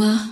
[0.00, 0.30] Trauma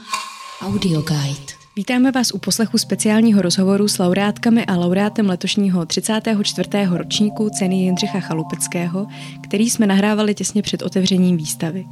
[0.61, 1.53] Audio Guide.
[1.77, 6.69] Vítáme vás u poslechu speciálního rozhovoru s laureátkami a laureátem letošního 34.
[6.91, 9.07] ročníku ceny Jindřicha Chalupeckého,
[9.45, 11.85] který jsme nahrávali těsně před otevřením výstavy.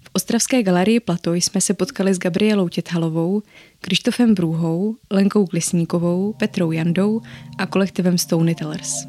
[0.00, 3.42] V Ostravské galerii Plato jsme se potkali s Gabrielou Těthalovou,
[3.80, 7.20] Krištofem Brůhou, Lenkou Klisníkovou, Petrou Jandou
[7.58, 8.16] a kolektivem
[8.58, 9.06] Tellers.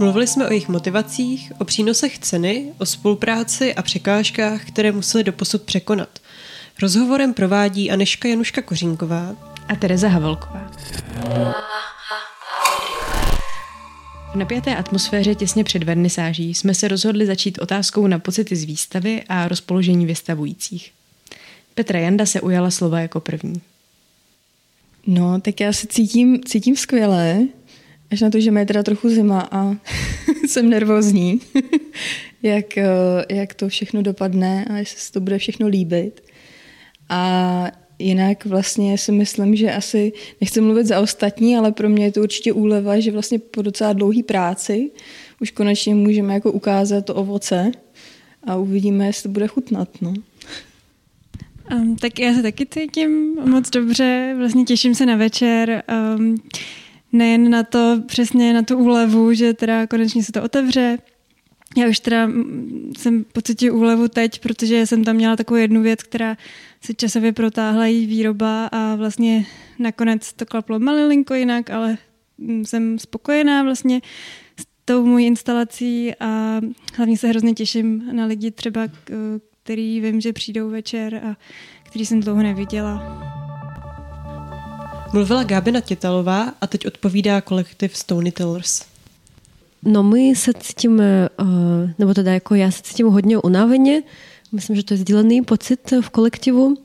[0.00, 5.62] Mluvili jsme o jejich motivacích, o přínosech ceny, o spolupráci a překážkách, které museli doposud
[5.62, 6.08] překonat.
[6.82, 9.36] Rozhovorem provádí Aneška Januška Kořínková
[9.68, 10.72] a Tereza Havelková.
[14.32, 19.22] V napjaté atmosféře těsně před vernisáží jsme se rozhodli začít otázkou na pocity z výstavy
[19.28, 20.92] a rozpoložení vystavujících.
[21.74, 23.60] Petra Janda se ujala slova jako první.
[25.06, 27.40] No, tak já se cítím, cítím skvěle,
[28.10, 29.76] až na to, že je teda trochu zima a
[30.46, 31.40] jsem nervózní,
[32.42, 32.86] jak, eh,
[33.28, 36.26] jak to všechno dopadne a jestli se to bude všechno líbit.
[37.08, 42.12] A jinak vlastně si myslím, že asi, nechci mluvit za ostatní, ale pro mě je
[42.12, 44.90] to určitě úleva, že vlastně po docela dlouhý práci
[45.40, 47.72] už konečně můžeme jako ukázat to ovoce
[48.44, 49.88] a uvidíme, jestli to bude chutnat.
[50.00, 50.14] No.
[51.72, 55.82] Um, tak já se taky cítím moc dobře, vlastně těším se na večer.
[56.16, 56.36] Um,
[57.12, 60.98] nejen na to, přesně na tu úlevu, že teda konečně se to otevře.
[61.76, 62.30] Já už teda
[62.98, 66.36] jsem pocitila úlevu teď, protože jsem tam měla takovou jednu věc, která
[66.86, 69.46] se časově protáhla její výroba a vlastně
[69.78, 71.98] nakonec to klaplo malilinko jinak, ale
[72.62, 74.00] jsem spokojená vlastně
[74.60, 76.60] s tou mojí instalací a
[76.96, 78.88] hlavně se hrozně těším na lidi třeba,
[79.62, 81.36] který vím, že přijdou večer a
[81.82, 83.22] který jsem dlouho neviděla.
[85.12, 88.84] Mluvila Gábina Tětalová a teď odpovídá kolektiv Tellers.
[89.82, 94.02] No my se cítíme, eh, nebo teda jako já se cítím hodně unaveně.
[94.52, 96.76] Myslím, že to je sdílený pocit v kolektivu,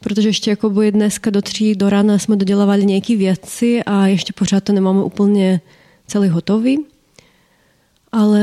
[0.00, 4.32] protože ještě jako by dneska do tří do rána jsme dodělávali nějaké věci a ještě
[4.32, 5.60] pořád to nemáme úplně
[6.06, 6.78] celý hotový.
[8.12, 8.40] Ale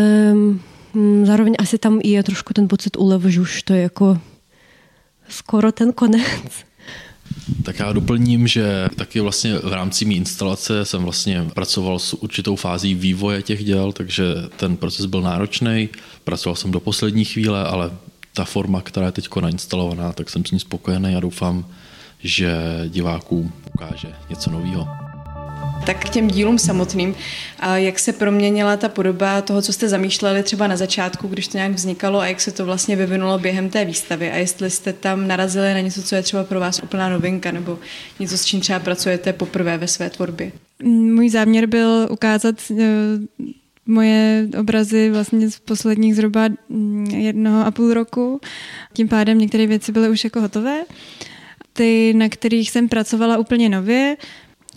[0.93, 4.17] hm, zároveň asi tam i je trošku ten pocit úlevu, že už to je jako
[5.29, 6.51] skoro ten konec.
[7.63, 12.55] Tak já doplním, že taky vlastně v rámci mý instalace jsem vlastně pracoval s určitou
[12.55, 14.23] fází vývoje těch děl, takže
[14.57, 15.89] ten proces byl náročný.
[16.23, 17.91] Pracoval jsem do poslední chvíle, ale
[18.33, 21.65] ta forma, která je teď nainstalovaná, tak jsem s ní spokojený a doufám,
[22.19, 22.55] že
[22.87, 24.87] divákům ukáže něco nového.
[25.85, 27.15] Tak k těm dílům samotným.
[27.59, 31.57] A jak se proměnila ta podoba toho, co jste zamýšleli třeba na začátku, když to
[31.57, 35.27] nějak vznikalo a jak se to vlastně vyvinulo během té výstavy a jestli jste tam
[35.27, 37.79] narazili na něco, co je třeba pro vás úplná novinka nebo
[38.19, 40.51] něco, s čím třeba pracujete poprvé ve své tvorbě?
[40.83, 42.83] Můj záměr byl ukázat eh,
[43.85, 48.41] moje obrazy vlastně z posledních zhruba mm, jednoho a půl roku.
[48.93, 50.83] Tím pádem některé věci byly už jako hotové.
[51.73, 54.17] Ty, na kterých jsem pracovala úplně nově,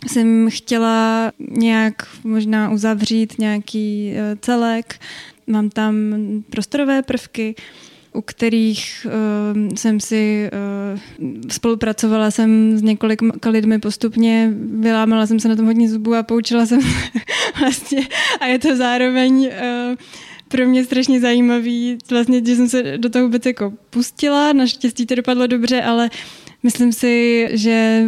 [0.07, 5.01] jsem chtěla nějak možná uzavřít nějaký eh, celek.
[5.47, 5.95] Mám tam
[6.51, 7.55] prostorové prvky,
[8.17, 10.99] u kterých uh, jsem si uh,
[11.49, 16.67] spolupracovala jsem s několika lidmi postupně, vylámala jsem se na tom hodně zubů a poučila
[16.67, 16.81] jsem
[17.61, 18.09] vlastně.
[18.41, 19.97] A je to zároveň uh,
[20.49, 25.15] pro mě strašně zajímavý, vlastně, že jsem se do toho vůbec jako pustila, naštěstí to
[25.15, 26.11] dopadlo dobře, ale
[26.63, 28.05] myslím si, že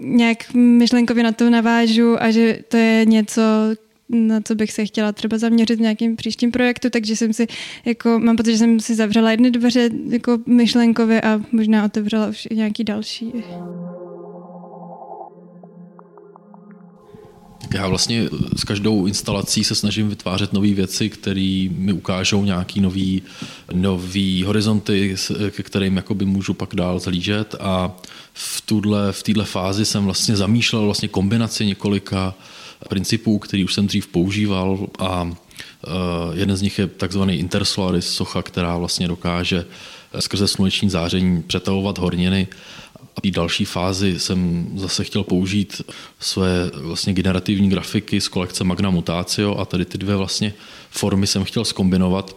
[0.00, 3.42] nějak myšlenkově na to navážu a že to je něco,
[4.12, 7.46] na co bych se chtěla třeba zaměřit v nějakým příštím projektu, takže jsem si,
[7.84, 12.48] jako, mám pocit, že jsem si zavřela jedny dveře jako myšlenkově a možná otevřela už
[12.50, 13.32] i nějaký další.
[17.74, 23.22] Já vlastně s každou instalací se snažím vytvářet nové věci, které mi ukážou nějaký nový,
[23.72, 25.14] nový horizonty,
[25.50, 27.96] ke kterým jakoby můžu pak dál zhlížet a
[28.32, 32.34] v této v týhle fázi jsem vlastně zamýšlel vlastně kombinaci několika
[32.88, 35.32] principů, který už jsem dřív používal a uh,
[36.34, 39.64] jeden z nich je takzvaný Intersolaris socha, která vlastně dokáže
[40.20, 42.48] skrze sluneční záření přetahovat horniny
[43.16, 45.82] a v další fázi jsem zase chtěl použít
[46.20, 50.54] své vlastně generativní grafiky z kolekce Magna Mutatio a tady ty dvě vlastně
[50.90, 52.36] formy jsem chtěl skombinovat,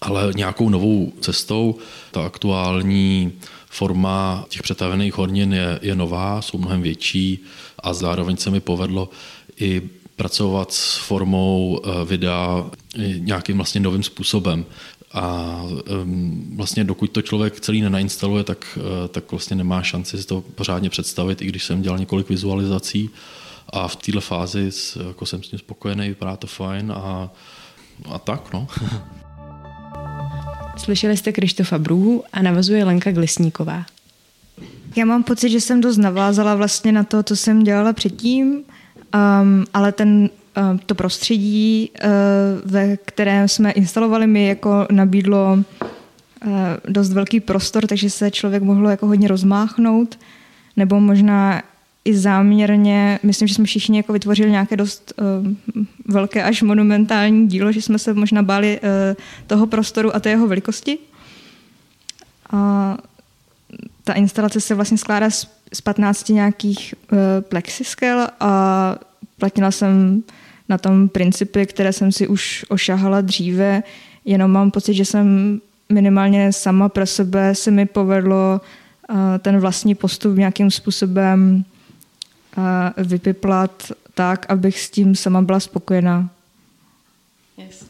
[0.00, 1.78] ale nějakou novou cestou.
[2.10, 3.32] Ta aktuální
[3.70, 7.38] forma těch přetavených hornin je, je nová, jsou mnohem větší
[7.78, 9.08] a zároveň se mi povedlo
[9.56, 9.82] i
[10.16, 12.70] pracovat s formou eh, videa
[13.18, 14.66] nějakým vlastně novým způsobem.
[15.12, 15.62] A
[16.54, 20.90] vlastně dokud to člověk celý nenainstaluje, tak, uh, tak vlastně nemá šanci si to pořádně
[20.90, 23.10] představit, i když jsem dělal několik vizualizací.
[23.68, 24.70] A v této fázi
[25.08, 27.30] jako jsem s tím spokojený, vypadá to fajn a,
[28.08, 28.66] a tak, no.
[30.80, 33.84] Slyšeli jste Krištofa Brůhu a navazuje Lenka Glesníková.
[34.96, 39.64] Já mám pocit, že jsem dost navázala vlastně na to, co jsem dělala předtím, um,
[39.74, 45.58] ale ten um, to prostředí, uh, ve kterém jsme instalovali, mi jako nabídlo
[46.46, 46.52] uh,
[46.88, 50.18] dost velký prostor, takže se člověk mohl jako hodně rozmáchnout,
[50.76, 51.62] nebo možná
[52.04, 55.52] i záměrně, myslím, že jsme všichni jako vytvořili nějaké dost uh,
[56.08, 58.88] velké až monumentální dílo, že jsme se možná báli uh,
[59.46, 60.98] toho prostoru a té jeho velikosti.
[62.52, 62.96] A
[64.04, 67.18] ta instalace se vlastně skládá z, z 15 nějakých uh,
[67.48, 68.96] plexiskel a
[69.38, 70.22] platila jsem
[70.68, 73.82] na tom principy, které jsem si už ošahala dříve,
[74.24, 78.60] jenom mám pocit, že jsem minimálně sama pro sebe se mi povedlo
[79.10, 81.64] uh, ten vlastní postup nějakým způsobem
[82.56, 86.30] uh, vypiplat tak, abych s tím sama byla spokojená.
[87.58, 87.84] Yes.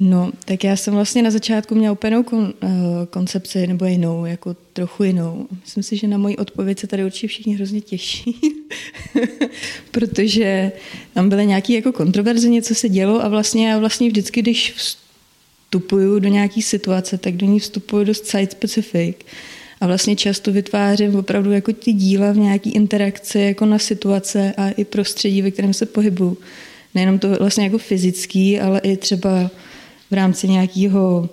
[0.00, 2.70] No, tak já jsem vlastně na začátku měla úplně kon, uh,
[3.10, 5.46] koncepci, nebo jinou, jako trochu jinou.
[5.62, 8.40] Myslím si, že na moji odpověď se tady určitě všichni hrozně těší,
[9.90, 10.72] protože
[11.14, 16.18] tam byly nějaké jako kontroverze, něco se dělo a vlastně já vlastně vždycky, když vstupuju
[16.18, 19.16] do nějaké situace, tak do ní vstupuju dost site specific.
[19.80, 24.70] A vlastně často vytvářím opravdu jako ty díla v nějaké interakci jako na situace a
[24.70, 26.38] i prostředí, ve kterém se pohybuju.
[26.94, 29.50] Nejenom to vlastně jako fyzický, ale i třeba
[30.10, 31.28] v rámci nějakého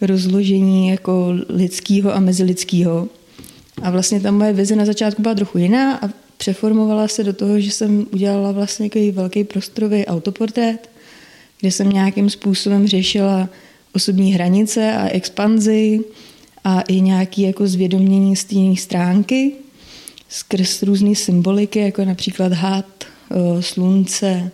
[0.00, 3.08] rozložení jako lidského a mezilidského.
[3.82, 7.60] A vlastně ta moje vize na začátku byla trochu jiná a přeformovala se do toho,
[7.60, 10.90] že jsem udělala vlastně takový velký prostorový autoportrét,
[11.60, 13.48] kde jsem nějakým způsobem řešila
[13.94, 16.00] osobní hranice a expanzi
[16.68, 19.52] a i nějaké jako zvědomění z té stránky
[20.28, 23.04] skrz různé symboliky, jako například had,
[23.60, 24.50] slunce,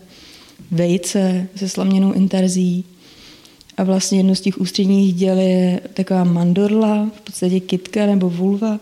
[0.70, 2.84] vejce se slaměnou interzí,
[3.76, 8.80] a vlastně jedno z těch ústředních děl je taková mandorla, v podstatě kitka nebo vulva,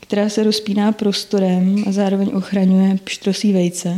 [0.00, 3.96] která se rozpíná prostorem a zároveň ochraňuje pštrosí vejce.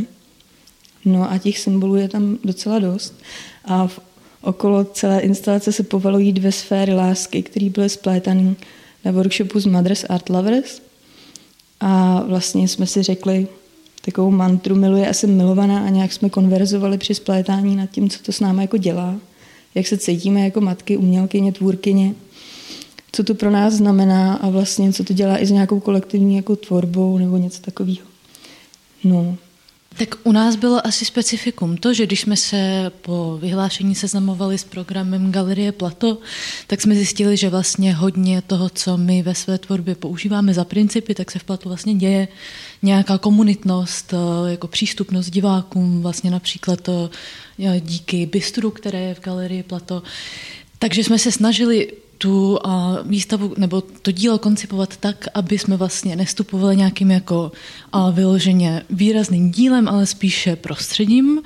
[1.05, 3.13] No a těch symbolů je tam docela dost.
[3.65, 3.99] A v,
[4.47, 8.55] okolo celé instalace se povalují dvě sféry lásky, které byly splétané
[9.05, 10.81] na workshopu z Mothers Art Lovers.
[11.79, 13.47] A vlastně jsme si řekli
[14.05, 18.31] takovou mantru miluje asi milovaná a nějak jsme konverzovali při splétání nad tím, co to
[18.31, 19.15] s námi jako dělá
[19.77, 22.15] jak se cítíme jako matky, umělkyně, tvůrkyně,
[23.11, 26.55] co to pro nás znamená a vlastně co to dělá i s nějakou kolektivní jako
[26.55, 28.07] tvorbou nebo něco takového.
[29.03, 29.37] No.
[29.97, 34.63] Tak u nás bylo asi specifikum to, že když jsme se po vyhlášení seznamovali s
[34.63, 36.17] programem Galerie Plato,
[36.67, 41.15] tak jsme zjistili, že vlastně hodně toho, co my ve své tvorbě používáme za principy,
[41.15, 42.27] tak se v Platu vlastně děje
[42.81, 49.63] nějaká komunitnost, eh, jako přístupnost divákům, vlastně například eh, díky bistru, které je v Galerii
[49.63, 50.03] Plato.
[50.79, 56.15] Takže jsme se snažili tu a, výstavu nebo to dílo koncipovat tak, aby jsme vlastně
[56.15, 57.51] nestupovali nějakým jako
[57.91, 61.41] a, vyloženě výrazným dílem, ale spíše prostředím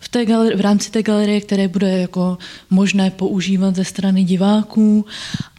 [0.00, 2.38] v, té galeri- v rámci té galerie, které bude jako
[2.70, 5.06] možné používat ze strany diváků.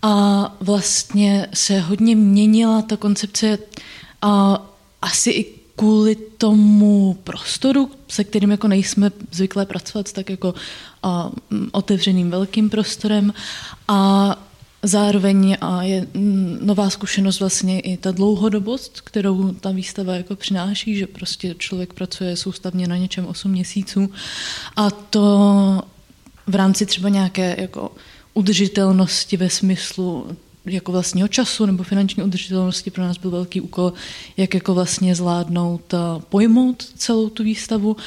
[0.01, 3.57] A vlastně se hodně měnila ta koncepce
[4.21, 4.65] a
[5.01, 5.45] asi i
[5.75, 10.53] kvůli tomu prostoru, se kterým jako nejsme zvyklé pracovat, tak jako
[11.03, 11.29] a,
[11.71, 13.33] otevřeným velkým prostorem.
[13.87, 14.35] A
[14.85, 16.07] Zároveň a je
[16.61, 22.35] nová zkušenost vlastně i ta dlouhodobost, kterou ta výstava jako přináší, že prostě člověk pracuje
[22.35, 24.11] soustavně na něčem 8 měsíců.
[24.75, 25.81] A to
[26.47, 27.91] v rámci třeba nějaké jako
[28.33, 33.93] udržitelnosti ve smyslu jako vlastního času nebo finanční udržitelnosti pro nás byl velký úkol,
[34.37, 37.97] jak jako vlastně zvládnout a pojmout celou tu výstavu.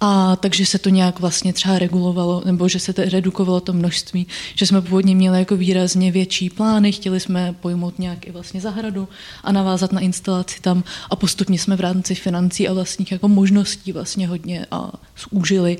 [0.00, 4.26] A takže se to nějak vlastně třeba regulovalo, nebo že se to redukovalo to množství,
[4.54, 9.08] že jsme původně měli jako výrazně větší plány, chtěli jsme pojmout nějak i vlastně zahradu
[9.44, 10.84] a navázat na instalaci tam.
[11.10, 14.92] A postupně jsme v rámci financí a vlastních jako možností vlastně hodně a
[15.30, 15.78] zúžili.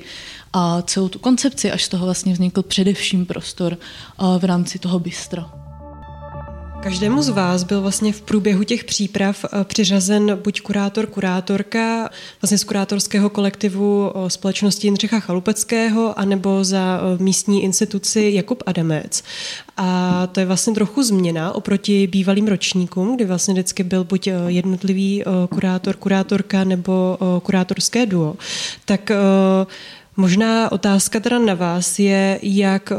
[0.53, 3.77] A celou tu koncepci, až z toho vlastně vznikl především prostor
[4.39, 5.64] v rámci toho bystra.
[6.85, 12.09] Každému z vás byl vlastně v průběhu těch příprav eh, přiřazen buď kurátor, kurátorka
[12.41, 19.23] vlastně z kurátorského kolektivu společnosti Jindřicha Chalupeckého, anebo za místní instituci Jakub Adamec.
[19.77, 24.33] A to je vlastně trochu změna oproti bývalým ročníkům, kdy vlastně vždycky byl buď eh,
[24.47, 28.35] jednotlivý eh, kurátor, kurátorka nebo kurátorské duo.
[28.85, 29.11] Tak
[30.17, 32.97] Možná otázka teda na vás je, jak uh,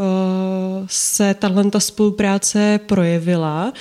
[0.87, 3.73] se tahle spolupráce projevila.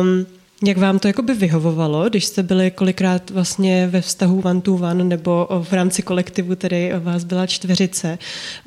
[0.00, 0.26] Um,
[0.62, 5.04] Jak vám to jakoby vyhovovalo, když jste byli kolikrát vlastně ve vztahu one to one
[5.04, 8.18] nebo v rámci kolektivu, tedy vás byla čtveřice?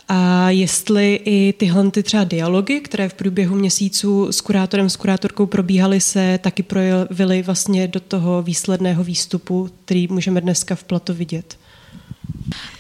[0.10, 5.46] A jestli i tyhle ty třeba dialogy, které v průběhu měsíců s kurátorem, s kurátorkou
[5.46, 11.58] probíhaly, se taky projevily vlastně do toho výsledného výstupu, který můžeme dneska v Plato vidět?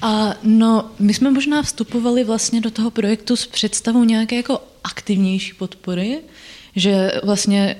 [0.01, 5.53] A no, my jsme možná vstupovali vlastně do toho projektu s představou nějaké jako aktivnější
[5.53, 6.19] podpory,
[6.75, 7.75] že vlastně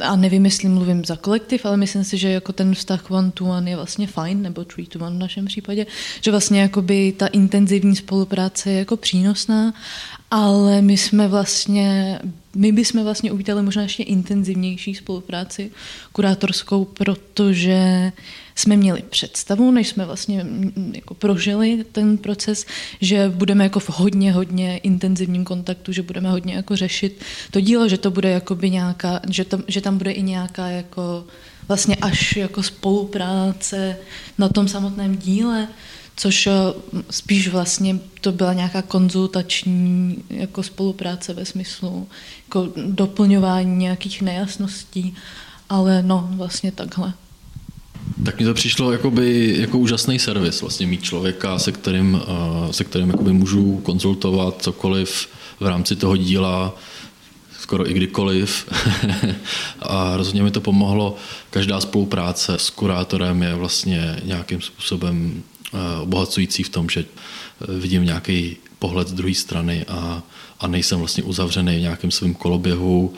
[0.00, 3.44] a nevím, jestli mluvím za kolektiv, ale myslím si, že jako ten vztah one to
[3.44, 5.86] one je vlastně fajn, nebo three to one v našem případě,
[6.20, 9.74] že vlastně jakoby ta intenzivní spolupráce je jako přínosná,
[10.30, 12.18] ale my jsme vlastně,
[12.56, 15.70] my bychom vlastně uvítali možná ještě intenzivnější spolupráci
[16.12, 18.12] kurátorskou, protože
[18.54, 22.66] jsme měli představu, než jsme vlastně mm, jako prožili ten proces,
[23.00, 27.88] že budeme jako v hodně, hodně intenzivním kontaktu, že budeme hodně jako řešit to dílo,
[27.88, 31.24] že to bude jakoby nějaká, že, to, že tam bude i nějaká jako
[31.68, 33.96] vlastně až jako spolupráce
[34.38, 35.68] na tom samotném díle,
[36.16, 36.52] což eh,
[37.10, 42.08] spíš vlastně to byla nějaká konzultační jako spolupráce ve smyslu
[42.46, 45.14] jako doplňování nějakých nejasností,
[45.68, 47.12] ale no vlastně takhle.
[48.24, 52.84] Tak mi to přišlo jakoby, jako úžasný servis, vlastně mít člověka, se kterým, eh, se
[52.84, 55.28] kterým jakoby můžu konzultovat cokoliv
[55.60, 56.74] v rámci toho díla,
[57.60, 58.68] skoro i kdykoliv.
[59.82, 61.16] a rozhodně mi to pomohlo.
[61.50, 65.42] Každá spolupráce s kurátorem je vlastně nějakým způsobem
[65.74, 70.22] eh, obohacující v tom, že eh, vidím nějaký pohled z druhé strany a,
[70.60, 73.14] a nejsem vlastně uzavřený v nějakém svém koloběhu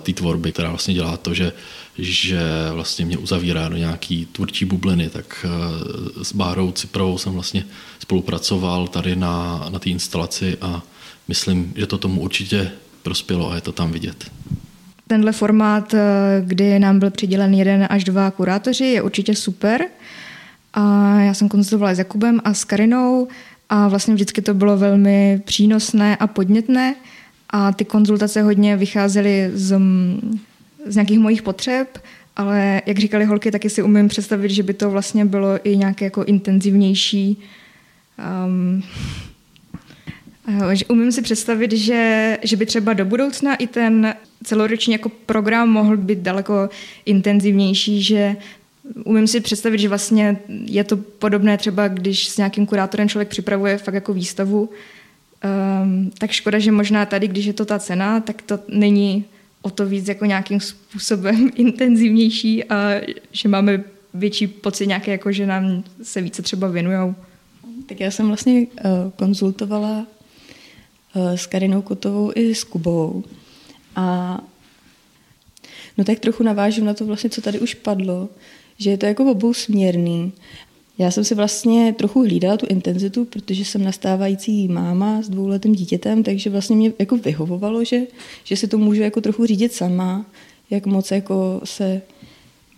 [0.00, 1.52] té tvorby, která vlastně dělá to, že
[1.98, 2.40] že
[2.72, 7.64] vlastně mě uzavírá do nějaký tvůrčí bubliny, tak eh, s Bárou Ciprovou jsem vlastně
[7.98, 10.82] spolupracoval tady na, na té instalaci a
[11.28, 12.70] myslím, že to tomu určitě
[13.02, 14.30] prospělo a je to tam vidět.
[15.06, 19.84] Tenhle formát, eh, kdy nám byl přidělen jeden až dva kurátoři, je určitě super.
[20.74, 23.28] A já jsem konzultovala s Jakubem a s Karinou
[23.68, 26.94] a vlastně vždycky to bylo velmi přínosné a podnětné
[27.50, 29.78] a ty konzultace hodně vycházely z
[30.86, 31.98] z nějakých mojich potřeb,
[32.36, 36.04] ale jak říkali holky, taky si umím představit, že by to vlastně bylo i nějaké
[36.04, 37.42] jako intenzivnější.
[38.46, 38.82] Um,
[40.88, 44.14] umím si představit, že, že by třeba do budoucna i ten
[44.44, 46.68] celoroční jako program mohl být daleko
[47.06, 48.36] intenzivnější, že
[49.04, 53.78] umím si představit, že vlastně je to podobné třeba, když s nějakým kurátorem člověk připravuje
[53.78, 54.70] fakt jako výstavu,
[55.80, 59.24] um, tak škoda, že možná tady, když je to ta cena, tak to není
[59.66, 63.00] o to víc jako nějakým způsobem intenzivnější a
[63.32, 67.14] že máme větší pocit nějaké, jako že nám se více třeba věnujou.
[67.86, 70.06] Tak já jsem vlastně uh, konzultovala
[71.14, 73.24] uh, s Karinou Kotovou i s Kubou
[73.96, 74.38] a
[75.98, 78.28] no tak trochu navážu na to vlastně, co tady už padlo,
[78.78, 80.32] že je to jako obou směrný
[80.98, 86.22] já jsem si vlastně trochu hlídala tu intenzitu, protože jsem nastávající máma s dvouletým dítětem,
[86.22, 88.00] takže vlastně mě jako vyhovovalo, že,
[88.44, 90.26] že si to můžu jako trochu řídit sama,
[90.70, 92.02] jak moc jako se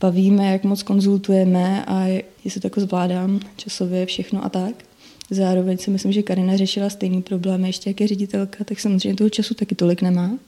[0.00, 2.06] bavíme, jak moc konzultujeme a
[2.44, 4.84] jestli to jako zvládám časově všechno a tak.
[5.30, 9.30] Zároveň si myslím, že Karina řešila stejný problém, ještě jak je ředitelka, tak samozřejmě toho
[9.30, 10.38] času taky tolik nemá.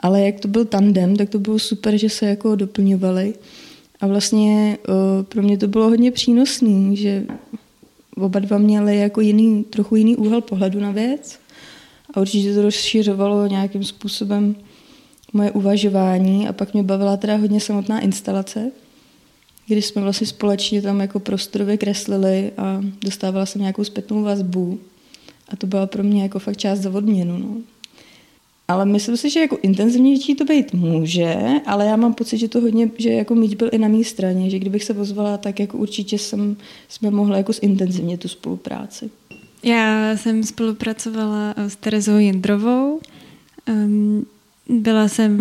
[0.00, 3.34] Ale jak to byl tandem, tak to bylo super, že se jako doplňovali
[4.00, 4.78] a vlastně
[5.22, 7.24] pro mě to bylo hodně přínosné, že
[8.16, 11.38] oba dva měli jako jiný, trochu jiný úhel pohledu na věc
[12.14, 14.56] a určitě to rozšiřovalo nějakým způsobem
[15.32, 18.70] moje uvažování a pak mě bavila teda hodně samotná instalace,
[19.66, 24.80] když jsme vlastně společně tam jako prostorově kreslili a dostávala jsem nějakou zpětnou vazbu
[25.48, 27.38] a to byla pro mě jako fakt část za odměnu.
[27.38, 27.56] No.
[28.68, 32.60] Ale myslím si, že jako intenzivnější to být může, ale já mám pocit, že to
[32.60, 35.78] hodně, že jako míč byl i na mé straně, že kdybych se pozvala, tak jako
[35.78, 36.56] určitě jsem,
[36.88, 39.10] jsme mohli jako zintenzivnit tu spolupráci.
[39.62, 43.00] Já jsem spolupracovala s Terezou Jindrovou.
[43.66, 44.24] Ehm,
[44.68, 45.38] byla jsem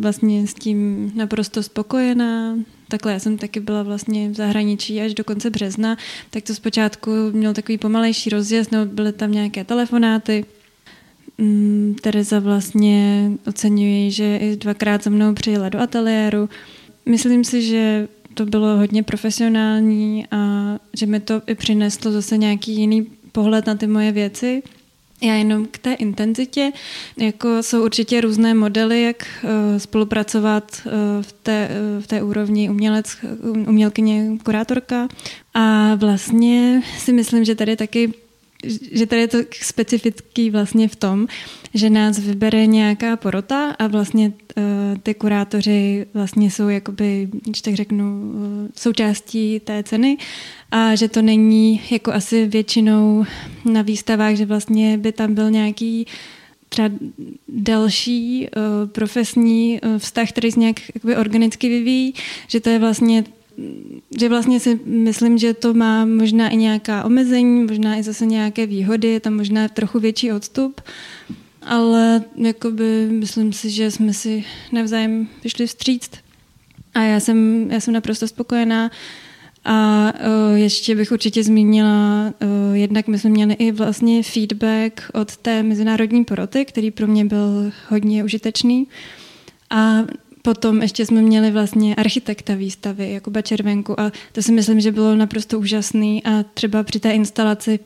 [0.00, 2.58] vlastně s tím naprosto spokojená.
[2.88, 5.96] Takhle já jsem taky byla vlastně v zahraničí až do konce března,
[6.30, 10.44] tak to zpočátku měl takový pomalejší rozjezd, no byly tam nějaké telefonáty,
[11.38, 16.48] Mm, Tereza vlastně oceňuje, že i dvakrát za mnou přijela do ateliéru.
[17.06, 20.38] Myslím si, že to bylo hodně profesionální a
[20.96, 24.62] že mi to i přineslo zase nějaký jiný pohled na ty moje věci.
[25.22, 26.72] Já jenom k té intenzitě,
[27.16, 30.92] jako jsou určitě různé modely, jak uh, spolupracovat uh,
[31.22, 33.16] v, té, uh, v té úrovni umělec,
[33.66, 35.08] umělkyně, kurátorka.
[35.54, 38.12] A vlastně si myslím, že tady taky
[38.92, 41.26] že tady je to specifický vlastně v tom,
[41.74, 44.62] že nás vybere nějaká porota a vlastně uh,
[45.02, 48.40] ty kurátoři vlastně jsou jakoby, když tak řeknu, uh,
[48.76, 50.16] součástí té ceny
[50.70, 53.24] a že to není jako asi většinou
[53.64, 56.06] na výstavách, že vlastně by tam byl nějaký
[56.68, 56.90] třeba
[57.48, 62.14] další uh, profesní uh, vztah, který se nějak jakoby organicky vyvíjí,
[62.48, 63.24] že to je vlastně
[64.20, 68.66] že vlastně si myslím, že to má možná i nějaká omezení, možná i zase nějaké
[68.66, 70.80] výhody, je tam možná trochu větší odstup,
[71.62, 76.16] ale jakoby myslím si, že jsme si navzájem vyšli vstříct
[76.94, 78.90] a já jsem, já jsem naprosto spokojená.
[79.64, 85.36] A uh, ještě bych určitě zmínila, uh, jednak my jsme měli i vlastně feedback od
[85.36, 88.86] té mezinárodní poroty, který pro mě byl hodně užitečný.
[89.70, 89.98] A
[90.48, 95.16] Potom ještě jsme měli vlastně architekta výstavy, Jakuba Červenku a to si myslím, že bylo
[95.16, 97.78] naprosto úžasný a třeba při té instalaci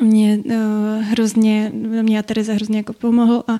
[0.00, 0.54] mě uh,
[1.02, 1.72] hrozně,
[2.02, 3.52] mě a Tereza hrozně jako pomohl a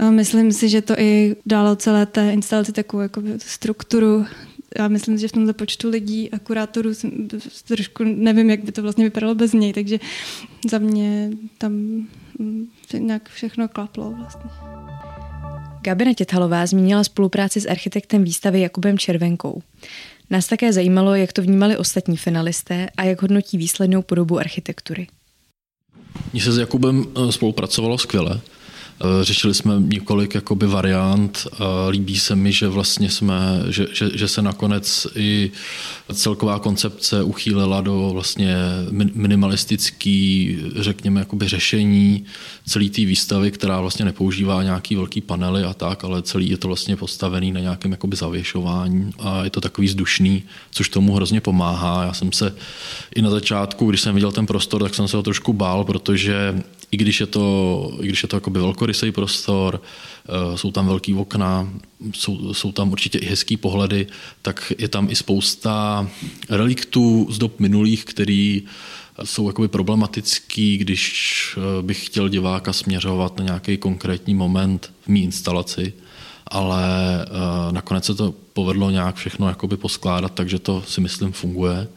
[0.00, 4.26] uh, myslím si, že to i dalo celé té instalaci takovou jako strukturu
[4.78, 6.90] já myslím, že v tomto počtu lidí a kurátorů
[7.64, 9.98] trošku nevím, jak by to vlastně vypadalo bez něj, takže
[10.70, 11.72] za mě tam
[12.38, 14.50] mm, nějak všechno klaplo vlastně.
[15.84, 19.62] Gabina Těthalová zmínila spolupráci s architektem výstavy Jakubem Červenkou.
[20.30, 25.06] Nás také zajímalo, jak to vnímali ostatní finalisté a jak hodnotí výslednou podobu architektury.
[26.32, 28.40] Mně se s Jakubem eh, spolupracovalo skvěle.
[29.00, 31.46] Eh, řešili jsme několik jakoby variant.
[31.88, 35.50] Líbí se mi, že vlastně jsme, že, že, že se nakonec i
[36.14, 38.56] celková koncepce uchýlila do vlastně
[39.14, 42.24] minimalistický, řekněme, jakoby řešení
[42.66, 46.68] celé té výstavy, která vlastně nepoužívá nějaký velký panely a tak, ale celý je to
[46.68, 52.04] vlastně postavený na nějakém jakoby zavěšování a je to takový vzdušný, což tomu hrozně pomáhá.
[52.04, 52.54] Já jsem se
[53.14, 56.62] i na začátku, když jsem viděl ten prostor, tak jsem se ho trošku bál, protože
[56.92, 61.14] i když je to, i když je to jakoby velkorysý prostor, eh, jsou tam velký
[61.14, 61.68] okna,
[62.14, 64.06] jsou, jsou tam určitě i hezký pohledy,
[64.42, 66.08] tak je tam i spousta
[66.50, 68.62] reliktů z dob minulých, který
[69.24, 75.22] jsou jakoby problematický, když eh, bych chtěl diváka směřovat na nějaký konkrétní moment v mý
[75.22, 75.92] instalaci,
[76.46, 76.84] ale
[77.22, 81.88] eh, nakonec se to povedlo nějak všechno jakoby poskládat, takže to si myslím funguje.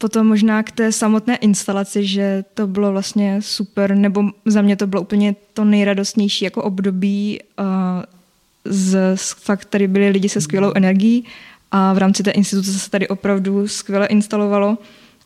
[0.00, 4.86] Potom možná k té samotné instalaci, že to bylo vlastně super, nebo za mě to
[4.86, 7.40] bylo úplně to nejradostnější jako období.
[7.58, 7.66] Uh,
[8.64, 11.24] z, fakt tady byli lidi se skvělou energií
[11.70, 14.78] a v rámci té instituce se tady opravdu skvěle instalovalo.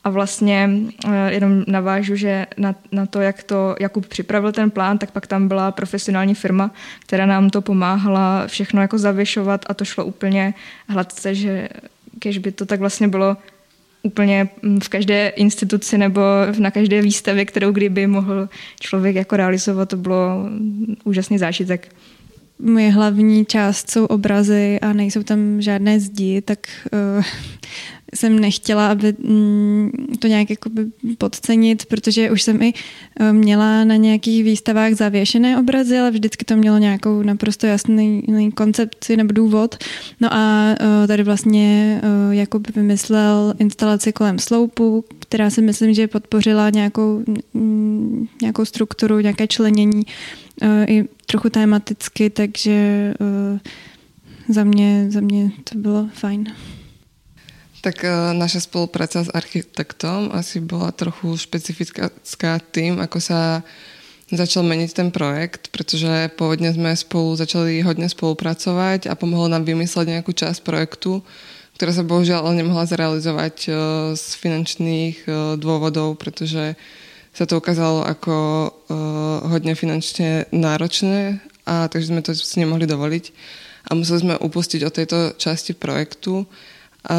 [0.04, 0.70] A vlastně
[1.04, 5.26] uh, jenom navážu, že na, na to, jak to Jakub připravil ten plán, tak pak
[5.26, 10.54] tam byla profesionální firma, která nám to pomáhala všechno jako zavěšovat a to šlo úplně
[10.88, 11.68] hladce, že
[12.18, 13.36] kež by to tak vlastně bylo
[14.04, 14.48] úplně
[14.82, 16.20] v každé instituci nebo
[16.58, 18.48] na každé výstavě, kterou kdyby mohl
[18.80, 20.48] člověk jako realizovat, to bylo
[21.04, 21.88] úžasný zážitek.
[22.58, 26.58] Moje hlavní část jsou obrazy a nejsou tam žádné zdi, tak
[27.16, 27.24] uh,
[28.14, 30.86] jsem nechtěla, aby mm, to nějak jakoby
[31.18, 32.72] podcenit, protože už jsem i
[33.20, 38.22] eh, měla na nějakých výstavách zavěšené obrazy, ale vždycky to mělo nějakou naprosto jasný
[38.54, 39.76] koncepci nebo důvod.
[40.20, 46.08] No a eh, tady vlastně eh, Jakub vymyslel instalaci kolem sloupu, která si myslím, že
[46.08, 47.24] podpořila nějakou,
[47.54, 50.02] mm, nějakou strukturu, nějaké členění
[50.88, 53.14] i trochu tematicky, takže
[54.48, 56.46] za mě, za mě to bylo fajn.
[57.84, 63.60] Tak uh, naša spolupráca s architektom asi bola trochu špecifická tým, ako sa
[64.32, 70.16] začal meniť ten projekt, pretože pôvodne sme spolu začali hodne spolupracovať a pomohlo nám vymysleť
[70.16, 71.20] nejakú časť projektu,
[71.76, 73.74] ktorá sa bohužiaľ ale nemohla zrealizovať uh,
[74.16, 76.80] z finančných uh, dôvodov, pretože
[77.34, 78.70] sa to ukázalo ako
[79.50, 83.24] hodne finančne náročné a takže sme to si nemohli dovoliť.
[83.90, 86.46] A museli sme upustiť od tejto časti projektu
[87.04, 87.18] a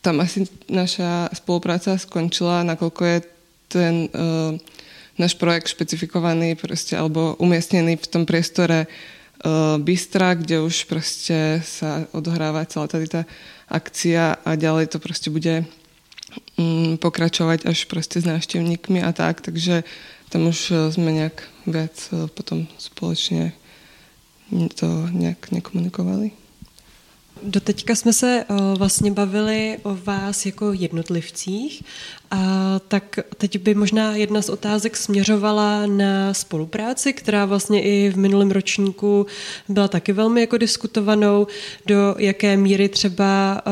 [0.00, 3.18] tam asi naša spolupráca skončila, nakoľko je
[3.68, 4.56] ten uh,
[5.20, 12.08] náš projekt špecifikovaný proste, alebo umiestnený v tom priestore uh, Bystra, kde už proste sa
[12.16, 13.22] odohráva celá tady tá
[13.68, 15.68] akcia a ďalej to proste bude
[16.56, 19.84] um, pokračovať až proste s návštevníkmi a tak, takže
[20.32, 21.98] tam už uh, sme nejak viac
[22.32, 23.52] potom spoločne
[24.50, 26.39] to nejak nekomunikovali.
[27.42, 31.82] Doteďka jsme se uh, vlastně bavili o vás jako jednotlivcích,
[32.30, 38.18] a tak teď by možná jedna z otázek směřovala na spolupráci, která vlastně i v
[38.18, 39.26] minulém ročníku
[39.68, 41.46] byla taky velmi jako diskutovanou,
[41.86, 43.62] do jaké míry třeba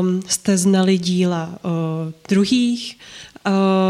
[0.00, 1.70] um, jste znali díla uh,
[2.28, 2.98] druhých,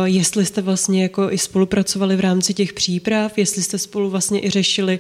[0.05, 4.51] jestli jste vlastně jako i spolupracovali v rámci těch příprav, jestli jste spolu vlastně i
[4.51, 4.99] řešili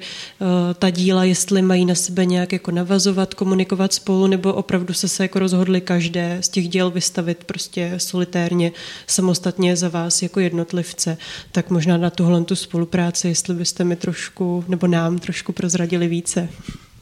[0.79, 5.25] ta díla, jestli mají na sebe nějak jako navazovat, komunikovat spolu, nebo opravdu se se
[5.25, 8.73] jako rozhodli každé z těch děl vystavit prostě solitérně,
[9.07, 11.19] samostatně za vás jako jednotlivce.
[11.53, 16.49] Tak možná na tuhle tu spolupráci, jestli byste mi trošku, nebo nám trošku prozradili více.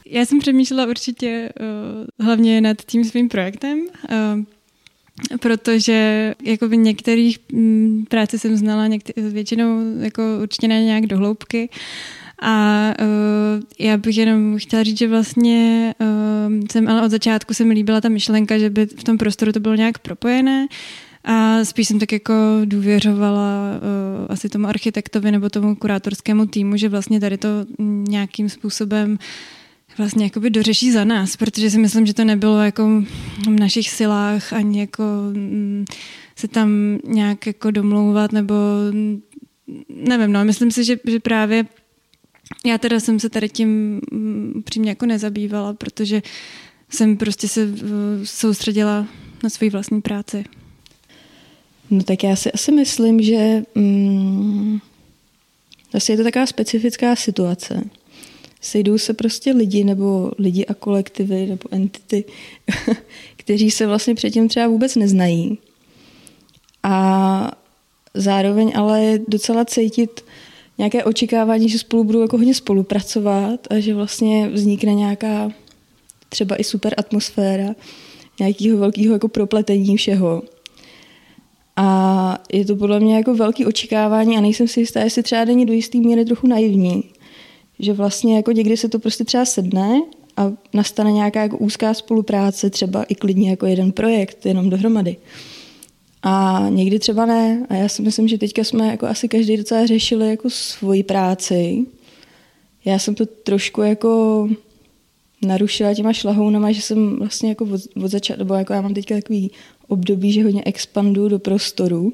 [0.09, 1.49] Já jsem přemýšlela určitě
[2.19, 4.43] uh, hlavně nad tím svým projektem, uh,
[5.39, 11.69] protože jako by některých um, práce jsem znala některý, většinou jako určitě ne nějak dohloubky.
[12.41, 17.63] A uh, já bych jenom chtěla říct, že vlastně uh, jsem, ale od začátku se
[17.63, 20.67] mi líbila ta myšlenka, že by v tom prostoru to bylo nějak propojené.
[21.23, 22.33] A spíš jsem tak jako
[22.65, 27.49] důvěřovala uh, asi tomu architektovi nebo tomu kurátorskému týmu, že vlastně tady to
[28.07, 29.17] nějakým způsobem
[29.97, 33.03] vlastně jakoby dořeší za nás, protože si myslím, že to nebylo jako
[33.45, 35.85] v našich silách ani jako mm,
[36.35, 38.55] se tam nějak jako domlouvat nebo
[38.91, 39.21] mm,
[39.89, 41.65] nevím, no, myslím si, že, že právě
[42.65, 46.21] já teda jsem se tady tím mm, přímě jako nezabývala, protože
[46.89, 47.73] jsem prostě se
[48.23, 49.07] soustředila
[49.43, 50.45] na své vlastní práci.
[51.89, 54.79] No tak já si asi myslím, že mm,
[55.93, 57.89] asi je to taková specifická situace,
[58.67, 62.23] sejdou se prostě lidi nebo lidi a kolektivy nebo entity,
[63.37, 65.57] kteří se vlastně předtím třeba vůbec neznají.
[66.83, 67.51] A
[68.13, 70.21] zároveň ale je docela cítit
[70.77, 75.51] nějaké očekávání, že spolu budou jako hodně spolupracovat a že vlastně vznikne nějaká
[76.29, 77.75] třeba i super atmosféra,
[78.39, 80.41] nějakého velkého jako propletení všeho.
[81.75, 85.65] A je to podle mě jako velký očekávání a nejsem si jistá, jestli třeba není
[85.65, 87.03] do jistý míry trochu naivní.
[87.79, 90.01] Že vlastně jako někdy se to prostě třeba sedne
[90.37, 95.17] a nastane nějaká jako úzká spolupráce, třeba i klidně jako jeden projekt, jenom dohromady.
[96.23, 97.65] A někdy třeba ne.
[97.69, 101.85] A já si myslím, že teďka jsme jako asi každý docela řešili jako svoji práci.
[102.85, 104.49] Já jsem to trošku jako
[105.45, 109.15] narušila těma šlahounama, že jsem vlastně jako od, od začátku, nebo jako já mám teďka
[109.15, 109.51] takový
[109.87, 112.13] období, že hodně expanduju do prostoru,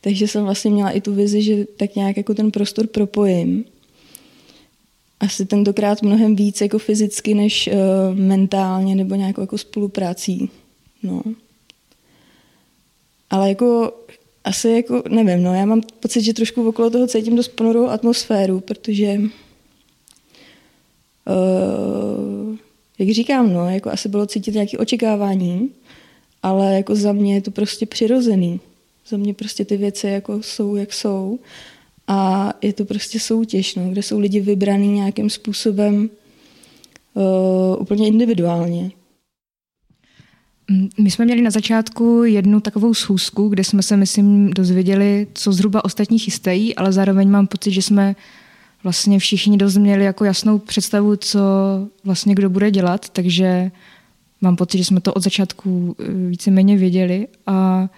[0.00, 3.64] takže jsem vlastně měla i tu vizi, že tak nějak jako ten prostor propojím
[5.22, 10.50] asi tentokrát mnohem víc jako fyzicky než uh, mentálně nebo nějakou jako spoluprácí.
[11.02, 11.22] No.
[13.30, 13.92] Ale jako
[14.44, 18.60] asi jako, nevím, no, já mám pocit, že trošku okolo toho cítím dost ponorou atmosféru,
[18.60, 19.20] protože
[21.26, 22.56] uh,
[22.98, 25.70] jak říkám, no, jako asi bylo cítit nějaké očekávání,
[26.42, 28.60] ale jako za mě je to prostě přirozený.
[29.08, 31.38] Za mě prostě ty věci jako jsou, jak jsou
[32.06, 36.10] a je to prostě soutěž, no, kde jsou lidi vybraný nějakým způsobem
[37.14, 38.90] uh, úplně individuálně.
[40.70, 45.52] Mm, my jsme měli na začátku jednu takovou schůzku, kde jsme se, myslím, dozvěděli, co
[45.52, 48.16] zhruba ostatní chystají, ale zároveň mám pocit, že jsme
[48.82, 51.40] vlastně všichni dost měli jako jasnou představu, co
[52.04, 53.70] vlastně kdo bude dělat, takže
[54.40, 57.88] mám pocit, že jsme to od začátku eh, víceméně věděli a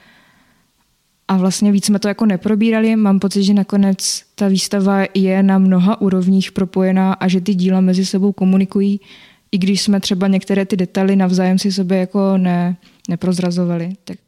[1.29, 2.97] a vlastně víc jsme to jako neprobírali.
[2.97, 7.81] Mám pocit, že nakonec ta výstava je na mnoha úrovních propojená a že ty díla
[7.81, 9.01] mezi sebou komunikují,
[9.53, 12.77] i když jsme třeba některé ty detaily navzájem si sebe jako ne,
[13.09, 13.93] neprozrazovali.
[14.05, 14.19] Tak.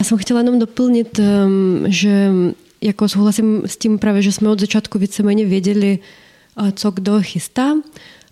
[0.00, 2.30] Já jsem chtěla jenom doplnit, ehm, že
[2.80, 5.98] jako souhlasím s tím právě, že jsme od začátku víceméně věděli,
[6.74, 7.74] co kdo chystá,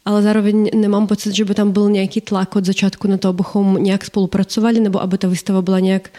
[0.04, 3.82] ale zároveň nemám pocit, že by tam byl nějaký tlak od začátku na to, abychom
[3.82, 6.10] nějak spolupracovali, nebo aby ta výstava byla nějak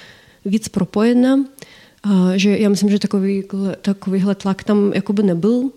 [0.47, 1.39] víc propojena,
[2.35, 3.43] že já myslím, že takový,
[3.81, 5.69] takovýhle tlak tam jakoby nebyl,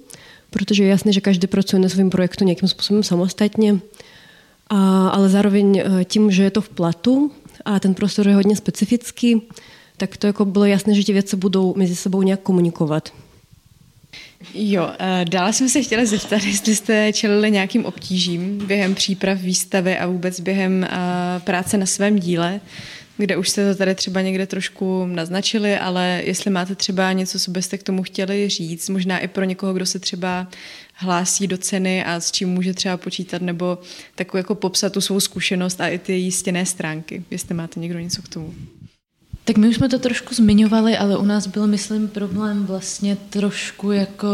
[0.50, 3.78] protože je jasné, že každý pracuje na svém projektu nějakým způsobem samostatně,
[4.70, 7.32] a, ale zároveň e, tím, že je to v platu
[7.64, 9.42] a ten prostor je hodně specifický,
[9.96, 13.12] tak to jako bylo jasné, že ty věci budou mezi sebou nějak komunikovat.
[14.54, 19.98] Jo, e, dále jsme se chtěli zeptat, jestli jste čelili nějakým obtížím během příprav výstavy
[19.98, 20.88] a vůbec během e,
[21.40, 22.60] práce na svém díle
[23.20, 27.50] kde už jste to tady třeba někde trošku naznačili, ale jestli máte třeba něco, co
[27.50, 30.48] byste k tomu chtěli říct, možná i pro někoho, kdo se třeba
[30.94, 33.78] hlásí do ceny a s čím může třeba počítat, nebo
[34.14, 38.22] takovou jako popsat tu svou zkušenost a i ty jistěné stránky, jestli máte někdo něco
[38.22, 38.54] k tomu.
[39.50, 43.92] Tak my už jsme to trošku zmiňovali, ale u nás byl, myslím, problém vlastně trošku
[43.92, 44.28] jako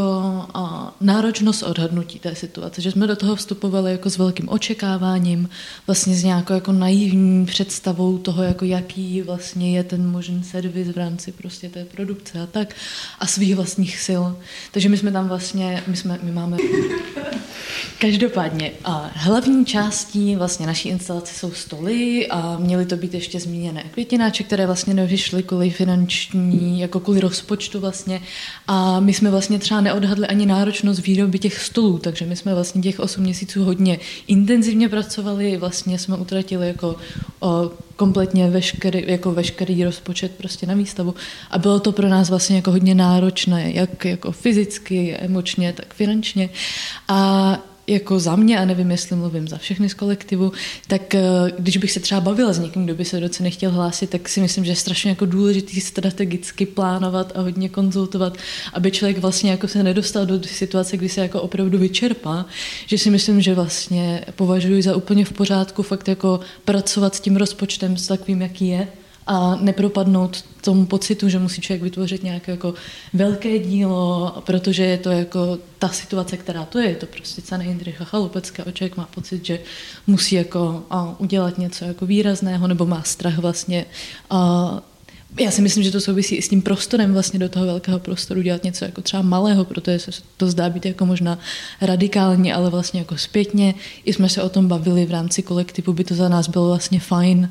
[0.55, 5.49] a, náročnost odhadnutí té situace, že jsme do toho vstupovali jako s velkým očekáváním,
[5.87, 10.97] vlastně s nějakou jako naivní představou toho, jako jaký vlastně je ten možný servis v
[10.97, 12.75] rámci prostě té produkce a tak
[13.19, 14.25] a svých vlastních sil.
[14.73, 16.57] Takže my jsme tam vlastně, my, jsme, my máme
[17.99, 23.85] Každopádně, a hlavní částí vlastně naší instalace jsou stoly a měly to být ještě zmíněné
[23.93, 28.21] květináče, které vlastně vyšli kvůli finanční, jako kvůli rozpočtu vlastně.
[28.67, 32.83] A my jsme vlastně třeba neodhadli ani náročnost výroby těch stolů, takže my jsme vlastně
[32.83, 36.97] těch 8 měsíců hodně intenzivně pracovali, vlastně jsme utratili jako
[37.41, 41.15] o, kompletně veškerý, jako veškerý rozpočet prostě na výstavu.
[41.51, 46.51] A bylo to pro nás vlastně jako hodně náročné, jak jako fyzicky, emočně, tak finančně.
[47.09, 50.53] A jako za mě, a nevím, jestli mluvím za všechny z kolektivu,
[50.89, 51.23] tak eh,
[51.59, 54.29] když bych se třeba bavila s někým, kdo by se do ceny chtěl hlásit, tak
[54.29, 58.37] si myslím, že je strašně jako důležitý strategicky plánovat a hodně konzultovat,
[58.73, 62.47] aby člověk vlastně jako se nedostal do situace, kdy se jako opravdu vyčerpá,
[62.87, 67.37] že si myslím, že vlastně považuji za úplně v pořádku fakt jako pracovat s tím
[67.37, 68.89] rozpočtem s takovým, jaký je,
[69.27, 72.75] a nepropadnout tomu pocitu, že musí člověk vytvořit nějaké jako
[73.13, 77.65] velké dílo, protože je to jako ta situace, která to je, je to prostě cena
[77.65, 79.59] Jindřicha Chalupecké a člověk má pocit, že
[80.07, 83.87] musí jako a, udělat něco jako výrazného nebo má strach vlastně.
[84.31, 84.83] A,
[85.41, 88.43] já si myslím, že to souvisí i s tím prostorem vlastně do toho velkého prostoru
[88.43, 91.39] dělat něco jako třeba malého, protože se to zdá být jako možná
[91.81, 93.75] radikální, ale vlastně jako zpětně.
[94.05, 97.01] I jsme se o tom bavili v rámci kolektivu, by to za nás bylo vlastně
[97.01, 97.51] fajn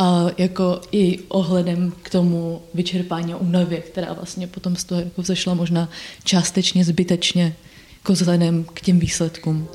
[0.00, 5.54] a jako i ohledem k tomu vyčerpání únavě, která vlastně potom z toho jako vzešla
[5.54, 5.88] možná
[6.24, 7.56] částečně zbytečně
[7.98, 9.68] jako vzhledem k těm výsledkům.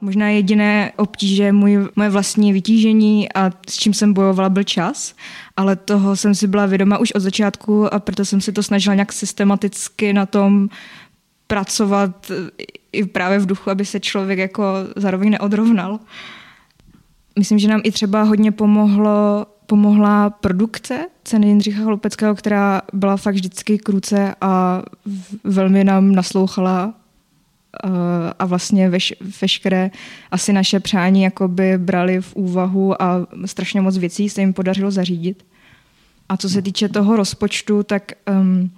[0.00, 5.14] Možná jediné obtíže můj, moje vlastní vytížení a s čím jsem bojovala byl čas,
[5.56, 8.94] ale toho jsem si byla vědoma už od začátku a proto jsem si to snažila
[8.94, 10.68] nějak systematicky na tom
[11.46, 12.30] pracovat
[12.96, 14.64] i právě v duchu, aby se člověk jako
[14.96, 15.98] zároveň neodrovnal.
[17.38, 23.34] Myslím, že nám i třeba hodně pomohlo, pomohla produkce ceny Jindřicha Hlupeckého, která byla fakt
[23.34, 24.82] vždycky kruce a
[25.44, 26.94] velmi nám naslouchala
[27.84, 27.88] eh,
[28.38, 29.90] a vlastně veš, veškeré
[30.30, 35.44] asi naše přání jakoby brali v úvahu a strašně moc věcí se jim podařilo zařídit.
[36.28, 38.70] A co se týče toho rozpočtu, tak um,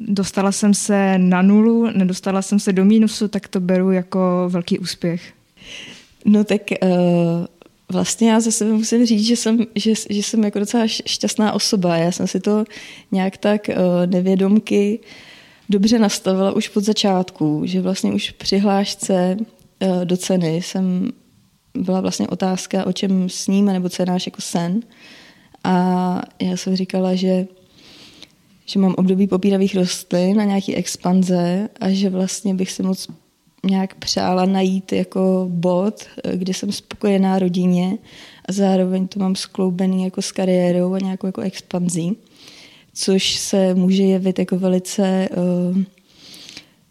[0.00, 4.78] dostala jsem se na nulu, nedostala jsem se do mínusu, tak to beru jako velký
[4.78, 5.32] úspěch.
[6.24, 6.88] No tak uh,
[7.92, 11.96] vlastně já za sebe musím říct, že jsem, že, že jsem jako docela šťastná osoba.
[11.96, 12.64] Já jsem si to
[13.12, 13.74] nějak tak uh,
[14.06, 15.00] nevědomky
[15.68, 21.10] dobře nastavila už pod začátku, že vlastně už při hlášce uh, do ceny jsem
[21.74, 24.80] byla vlastně otázka, o čem sníme, nebo co je náš jako sen.
[25.64, 27.46] A já jsem říkala, že
[28.66, 33.08] že mám období popíravých rostlin a nějaký expanze a že vlastně bych si moc
[33.64, 37.98] nějak přála najít jako bod, kde jsem spokojená rodině
[38.48, 42.16] a zároveň to mám skloubený jako s kariérou a nějakou jako expanzí,
[42.94, 45.82] což se může jevit jako velice uh,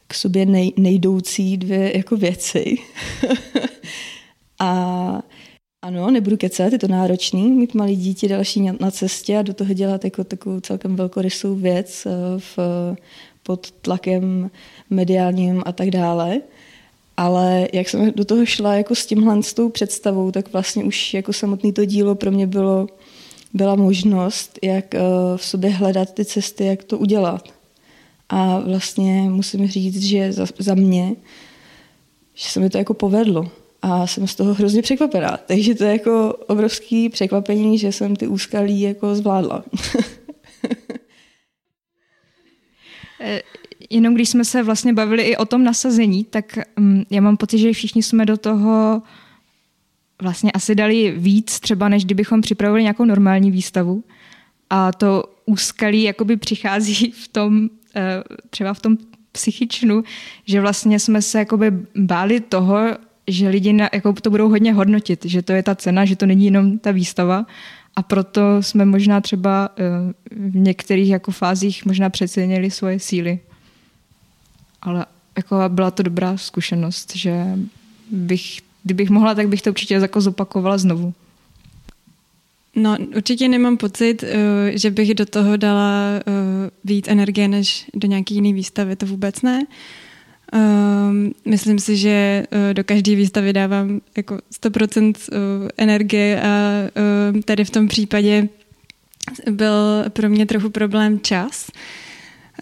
[0.08, 2.78] k sobě nej, nejdoucí dvě jako věci.
[4.60, 5.22] a
[5.86, 9.74] ano, nebudu kecat, je to náročný, mít malý dítě další na cestě a do toho
[9.74, 12.58] dělat jako takovou celkem velkorysou věc eh, v,
[13.44, 14.52] pod tlakem
[14.90, 16.42] mediálním a tak dále.
[17.18, 21.14] Ale jak jsem do toho šla jako s tímhle s tou představou, tak vlastně už
[21.14, 22.88] jako samotný to dílo pro mě bylo,
[23.54, 25.00] byla možnost, jak eh,
[25.36, 27.50] v sobě hledat ty cesty, jak to udělat.
[28.30, 31.16] A vlastně musím říct, že za, za mě,
[32.34, 33.52] že se mi to jako povedlo
[33.86, 35.38] a jsem z toho hrozně překvapená.
[35.46, 39.64] Takže to je jako obrovský překvapení, že jsem ty úskalí jako zvládla.
[43.20, 43.42] Eh,
[43.90, 47.58] jenom když jsme se vlastně bavili i o tom nasazení, tak um, já mám pocit,
[47.58, 49.02] že všichni jsme do toho
[50.22, 54.04] vlastně asi dali víc, třeba než kdybychom připravili nějakou normální výstavu.
[54.70, 58.98] A to úskalí jakoby přichází v tom, eh, třeba v tom
[59.32, 60.04] psychičnu,
[60.46, 62.78] že vlastně jsme se jakoby báli toho,
[63.28, 66.26] že lidi na, jako to budou hodně hodnotit, že to je ta cena, že to
[66.26, 67.46] není jenom ta výstava
[67.96, 73.40] a proto jsme možná třeba eh, v některých jako fázích možná přecenili svoje síly.
[74.82, 75.06] Ale
[75.38, 77.46] jako byla to dobrá zkušenost, že
[78.12, 81.14] bych, kdybych mohla, tak bych to určitě jako zopakovala znovu.
[82.76, 86.22] No, určitě nemám pocit, eh, že bych do toho dala eh,
[86.84, 89.66] víc energie než do nějaké jiné výstavy, to vůbec ne.
[90.54, 96.70] Um, myslím si, že uh, do každé výstavy dávám jako 100% uh, energie a
[97.34, 98.48] uh, tady v tom případě
[99.52, 101.68] byl pro mě trochu problém čas.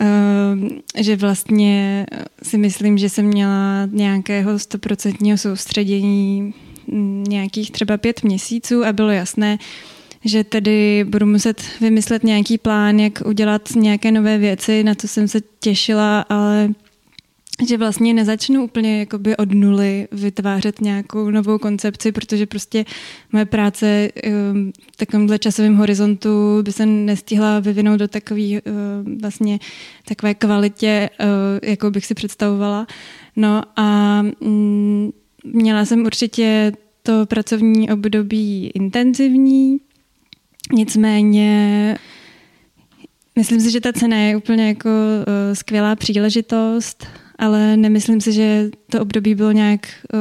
[0.01, 2.05] Uh, že vlastně
[2.43, 6.53] si myslím, že jsem měla nějakého stoprocentního soustředění
[6.87, 9.57] mm, nějakých třeba pět měsíců a bylo jasné,
[10.25, 15.27] že tedy budu muset vymyslet nějaký plán, jak udělat nějaké nové věci, na co jsem
[15.27, 16.69] se těšila, ale
[17.61, 22.85] že vlastně nezačnu úplně jakoby od nuly vytvářet nějakou novou koncepci, protože prostě
[23.31, 28.63] moje práce ehm, v takovémhle časovém horizontu by se nestihla vyvinout do takový ehm,
[29.21, 29.59] vlastně
[30.05, 31.29] takové kvalitě, ehm,
[31.63, 32.87] jakou bych si představovala.
[33.35, 35.11] No a mm,
[35.43, 36.71] měla jsem určitě
[37.03, 39.77] to pracovní období intenzivní,
[40.73, 41.95] nicméně
[43.35, 44.89] myslím si, že ta cena je úplně jako
[45.53, 47.07] skvělá příležitost
[47.43, 49.79] ale nemyslím si, že to období bylo nějak
[50.13, 50.19] uh,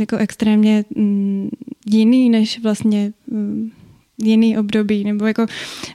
[0.00, 1.50] jako extrémně um,
[1.86, 3.72] jiný než vlastně um,
[4.22, 5.46] jiný období, nebo jako,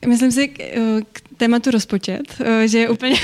[0.08, 3.16] myslím si k, uh, k tématu rozpočet, uh, že je úplně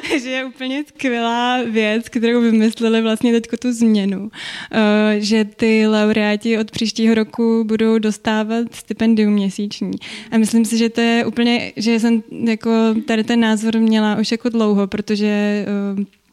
[0.22, 4.30] že je úplně skvělá věc, kterou vymysleli vlastně teď tu změnu,
[5.18, 9.90] že ty laureáti od příštího roku budou dostávat stipendium měsíční.
[10.30, 12.70] A myslím si, že to je úplně, že jsem jako
[13.06, 16.25] tady ten názor měla už jako dlouho, protože já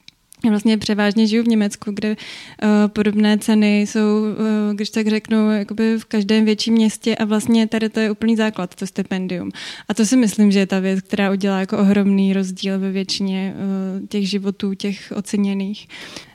[0.50, 6.00] vlastně převážně žiju v Německu, kde uh, podobné ceny jsou, uh, když tak řeknu, jakoby
[6.00, 9.52] v každém větším městě a vlastně tady to je úplný základ, to stipendium.
[9.90, 13.54] A to si myslím, že je ta věc, která udělá jako ohromný rozdíl ve většině
[13.56, 15.88] uh, těch životů, těch oceněných.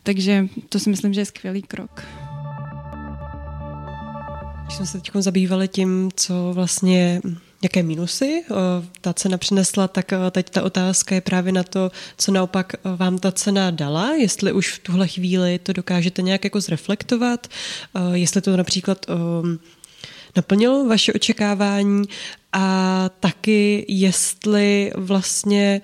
[0.02, 2.04] Takže to si myslím, že je skvělý krok.
[4.64, 7.20] Když jsme se teď zabývali tím, co vlastně
[7.62, 8.44] jaké minusy
[9.00, 13.32] ta cena přinesla, tak teď ta otázka je právě na to, co naopak vám ta
[13.32, 17.46] cena dala, jestli už v tuhle chvíli to dokážete nějak jako zreflektovat,
[18.12, 19.06] jestli to například
[20.36, 22.04] naplnilo vaše očekávání
[22.52, 25.80] a taky jestli vlastně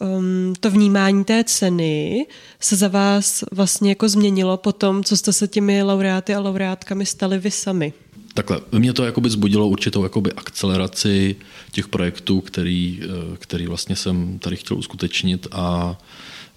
[0.00, 2.26] um, to vnímání té ceny
[2.60, 7.06] se za vás vlastně jako změnilo po tom, co jste se těmi laureáty a laureátkami
[7.06, 7.92] stali vy sami.
[8.34, 11.36] Takhle, mě to jakoby zbudilo určitou jakoby akceleraci
[11.72, 15.98] těch projektů, který, eh, který vlastně jsem tady chtěl uskutečnit a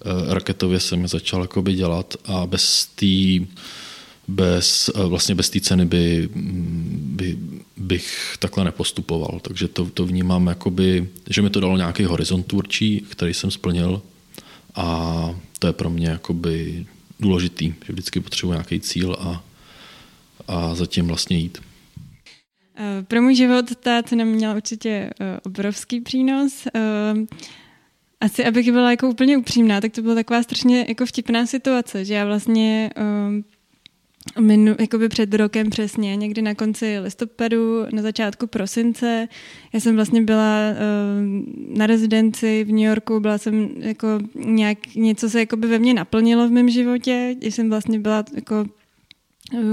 [0.00, 3.46] eh, raketově jsem je začal jakoby dělat a bez té
[4.28, 7.38] bez, eh, vlastně bez té ceny by, mm, by,
[7.76, 9.40] bych takhle nepostupoval.
[9.42, 14.02] Takže to, to vnímám, jakoby, že mi to dalo nějaký horizont tvůrčí, který jsem splnil
[14.74, 16.86] a to je pro mě jakoby
[17.20, 19.44] důležitý, že vždycky potřebuji nějaký cíl a,
[20.48, 21.58] a zatím vlastně jít.
[22.80, 26.66] Eh, pro můj život ta cena měla určitě eh, obrovský přínos.
[26.66, 26.80] Eh,
[28.20, 32.14] asi, abych byla jako úplně upřímná, tak to byla taková strašně jako vtipná situace, že
[32.14, 32.90] já vlastně
[34.40, 39.28] minu, jakoby před rokem přesně, někdy na konci listopadu, na začátku prosince.
[39.72, 40.58] Já jsem vlastně byla
[41.76, 46.48] na rezidenci v New Yorku, byla jsem jako nějak, něco se jakoby ve mně naplnilo
[46.48, 48.64] v mém životě, jsem vlastně byla jako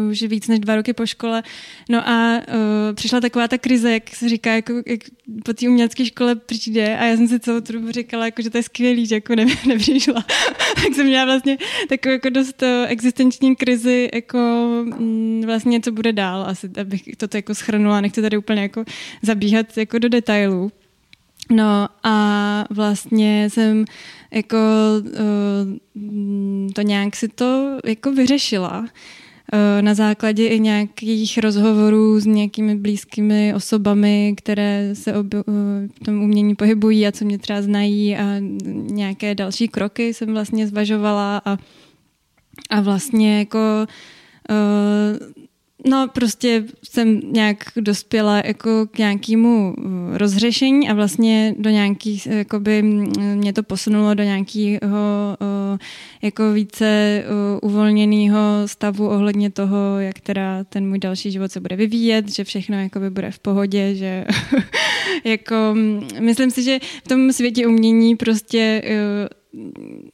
[0.10, 1.44] už víc než dva roky po škole.
[1.90, 5.00] No a uh, přišla taková ta krize, jak se říká, jako, jak
[5.46, 8.50] po té umělecké škole přijde a já jsem si celou tu dobu říkala, jako, že
[8.50, 10.26] to je skvělý, že jako ne, nepřišla.
[10.76, 11.58] tak jsem měla vlastně
[11.90, 14.38] takovou jako dost uh, existenční krizi, jako
[14.84, 18.86] mm, vlastně co bude dál, asi abych to jako schrnula, nechci tady úplně jako
[19.22, 20.72] zabíhat jako do detailů.
[21.52, 23.86] No a vlastně jsem
[24.32, 24.58] jako
[25.04, 28.86] uh, to nějak si to jako vyřešila.
[29.54, 35.22] Eh, na základě i nějakých rozhovorů s nějakými blízkými osobami, které se eh,
[35.88, 38.24] v tom umění pohybují a co mě třeba znají a
[38.70, 41.58] nějaké další kroky jsem vlastně zvažovala a,
[42.70, 43.88] a vlastně jako
[44.50, 45.45] uh,
[45.88, 52.82] No, prostě jsem nějak dospěla jako k nějakému uh, rozřešení a vlastně do nějakých, jakoby
[53.36, 55.78] mě to posunulo do nějakého uh,
[56.22, 57.24] jako více
[57.62, 62.44] uh, uvolněného stavu ohledně toho, jak teda ten můj další život se bude vyvíjet, že
[62.44, 64.26] všechno jakoby bude v pohodě, že
[65.24, 65.56] jako
[66.20, 68.82] myslím si, že v tom světě umění prostě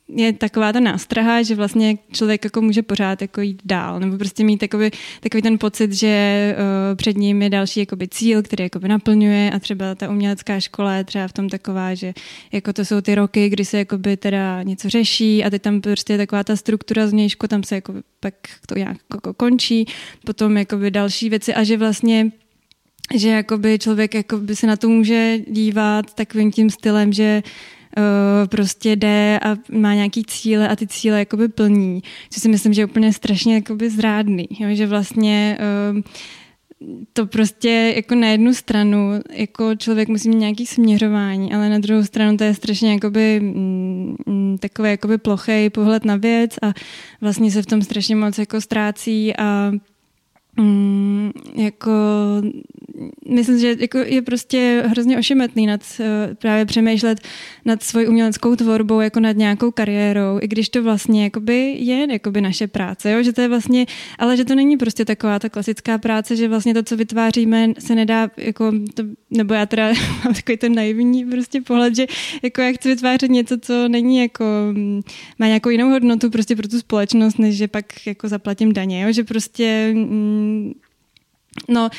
[0.08, 4.44] je taková ta nástraha, že vlastně člověk jako může pořád jako jít dál, nebo prostě
[4.44, 8.88] mít takový, takový ten pocit, že uh, před ním je další jakoby cíl, který jakoby
[8.88, 12.14] naplňuje a třeba ta umělecká škola je třeba v tom taková, že
[12.52, 16.14] jako to jsou ty roky, kdy se jakoby teda něco řeší a teď tam prostě
[16.14, 18.34] je taková ta struktura zvnějšku, tam se jako pak
[18.68, 19.86] to nějak jako končí,
[20.26, 22.32] potom jakoby další věci a že vlastně
[23.16, 27.44] že jakoby člověk jakoby se na to může dívat takovým tím stylem, že
[28.46, 32.04] prostě jde a má nějaký cíle a ty cíle jakoby plní.
[32.30, 34.48] Co si myslím, že je úplně strašně jakoby zrádný.
[34.60, 34.76] Jo?
[34.76, 35.58] Že vlastně
[35.94, 36.02] uh,
[37.14, 42.04] to prostě jako na jednu stranu jako člověk musí mít nějaký směřování, ale na druhou
[42.04, 46.74] stranu to je strašně jakoby mm, mm takový jakoby plochej pohled na věc a
[47.22, 49.72] vlastně se v tom strašně moc jako ztrácí a
[50.58, 51.92] mm, jako
[53.30, 57.20] myslím, že jako je prostě hrozně ošemetný nad, uh, právě přemýšlet
[57.66, 62.42] nad svojí uměleckou tvorbou, jako nad nějakou kariérou, i když to vlastně jakoby je jakoby
[62.42, 63.24] naše práce, jo?
[63.24, 63.86] že to je vlastně,
[64.20, 67.96] ale že to není prostě taková ta klasická práce, že vlastně to, co vytváříme, se
[67.96, 69.88] nedá, jako to, nebo já teda
[70.26, 72.06] mám takový ten naivní prostě pohled, že
[72.44, 74.46] jako jak chci vytvářet něco, co není jako,
[75.40, 79.12] má nějakou jinou hodnotu prostě pro tu společnost, než že pak jako zaplatím daně, jo?
[79.12, 80.41] že prostě mm,
[81.68, 81.90] no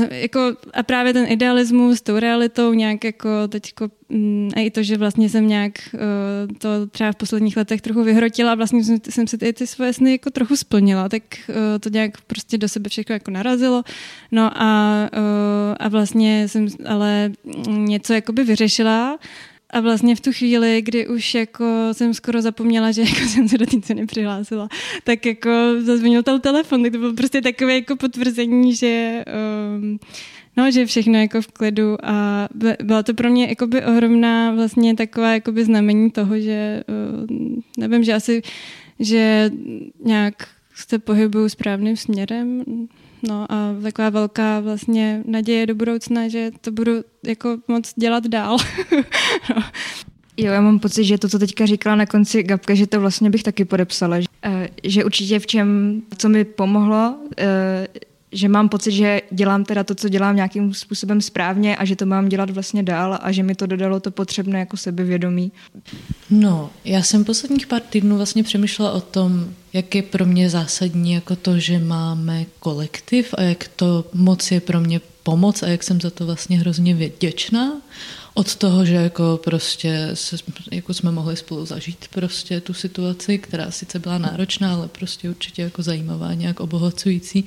[0.00, 4.60] Uh, jako, a právě ten idealismus s tou realitou nějak jako teď jako, mm, a
[4.60, 8.54] i to, že vlastně jsem nějak uh, to třeba v posledních letech trochu vyhrotila a
[8.54, 12.20] vlastně jsem, jsem si ty, ty svoje sny jako trochu splnila, tak uh, to nějak
[12.20, 13.82] prostě do sebe všechno jako narazilo.
[14.32, 17.32] No a, uh, a vlastně jsem ale
[17.68, 19.18] něco jakoby vyřešila
[19.70, 23.58] a vlastně v tu chvíli, kdy už jako jsem skoro zapomněla, že jako jsem se
[23.58, 24.68] do té ceny přihlásila,
[25.04, 29.24] tak jako zazvonil ten telefon, tak to bylo prostě takové jako potvrzení, že
[29.76, 29.98] um,
[30.56, 31.96] no, že všechno jako v klidu.
[32.02, 32.48] A
[32.82, 36.84] byla to pro mě jakoby ohromná vlastně taková jakoby znamení toho, že
[37.28, 38.42] um, nevím, že asi,
[39.00, 39.50] že
[40.04, 40.34] nějak
[40.74, 42.64] se pohybuju správným směrem,
[43.28, 46.92] No a taková velká vlastně naděje do budoucna, že to budu
[47.22, 48.56] jako moc dělat dál.
[49.56, 49.62] no.
[50.36, 53.30] Jo, já mám pocit, že to, co teďka říkala na konci Gabka, že to vlastně
[53.30, 54.20] bych taky podepsala.
[54.20, 57.88] Že, eh, že určitě v čem, co mi pomohlo, eh,
[58.32, 62.06] že mám pocit, že dělám teda to, co dělám nějakým způsobem správně a že to
[62.06, 65.52] mám dělat vlastně dál a že mi to dodalo to potřebné jako sebevědomí.
[66.30, 71.12] No, já jsem posledních pár týdnů vlastně přemýšlela o tom, jak je pro mě zásadní
[71.12, 75.82] jako to, že máme kolektiv a jak to moc je pro mě pomoc a jak
[75.82, 77.72] jsem za to vlastně hrozně vděčná
[78.34, 80.36] od toho, že jako prostě se,
[80.70, 85.62] jako jsme mohli spolu zažít prostě tu situaci, která sice byla náročná, ale prostě určitě
[85.62, 87.44] jako zajímavá, nějak obohacující,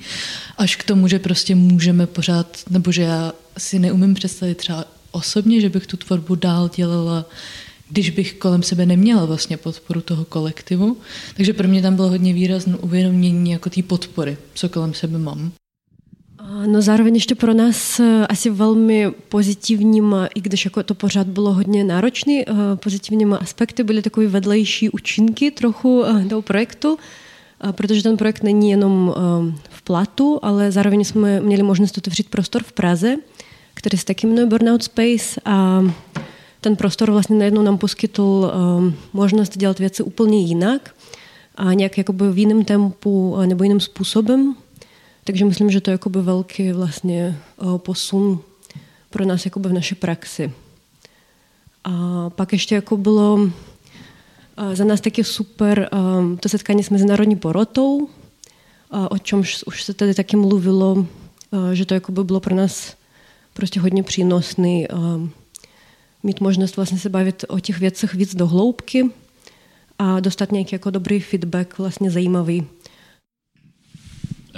[0.58, 5.60] až k tomu, že prostě můžeme pořád, nebo že já si neumím představit třeba osobně,
[5.60, 7.24] že bych tu tvorbu dál dělala
[7.94, 10.96] když bych kolem sebe neměla vlastně podporu toho kolektivu.
[11.36, 15.52] Takže pro mě tam bylo hodně výrazné uvědomění jako té podpory, co kolem sebe mám.
[16.66, 21.52] No zároveň ještě pro nás e, asi velmi pozitivním, i když jako to pořád bylo
[21.52, 26.98] hodně náročný, e, pozitivním aspekty byly takové vedlejší účinky trochu e, toho projektu,
[27.72, 29.14] protože ten projekt není jenom
[29.70, 33.16] v platu, ale zároveň jsme měli možnost otevřít prostor v Praze,
[33.74, 35.84] který se taky jmenuje Burnout Space a
[36.64, 38.52] ten prostor vlastně najednou nám poskytl
[39.12, 40.94] možnost dělat věci úplně jinak
[41.54, 44.56] a nějak jakoby v jiném tempu nebo jiným způsobem,
[45.24, 48.40] takže myslím, že to je jakoby velký vlastně eh, posun
[49.10, 50.52] pro nás jakoby v naší praxi.
[51.84, 53.38] A pak ještě jako bylo
[54.56, 58.08] eh, za nás taky super eh, to setkání s mezinárodní porotou,
[59.10, 61.06] o čemž už se tady taky mluvilo,
[61.72, 62.96] že to jakoby bylo pro nás
[63.52, 64.86] prostě hodně přínosný
[66.24, 69.10] mít možnost vlastně se bavit o těch věcech víc do hloubky
[69.98, 72.66] a dostat nějaký jako dobrý feedback, vlastně zajímavý.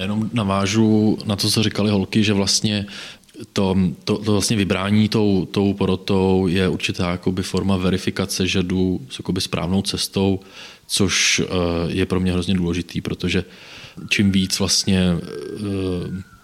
[0.01, 2.87] Jenom navážu na to, co říkali holky, že vlastně
[3.53, 9.01] to, to, to vlastně vybrání tou, tou porotou je určitá jakoby forma verifikace, že jdu
[9.11, 10.41] s jakoby správnou cestou,
[10.87, 11.47] což eh,
[11.89, 13.45] je pro mě hrozně důležitý, protože
[14.09, 16.36] čím víc vlastně eh,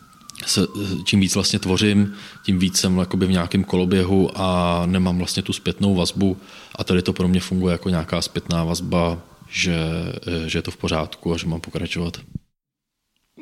[0.47, 0.61] se,
[1.05, 2.15] čím víc vlastně tvořím,
[2.45, 6.37] tím víc jsem v nějakém koloběhu a nemám vlastně tu zpětnou vazbu
[6.77, 9.77] a tady to pro mě funguje jako nějaká zpětná vazba, že,
[10.47, 12.17] že je to v pořádku a že mám pokračovat.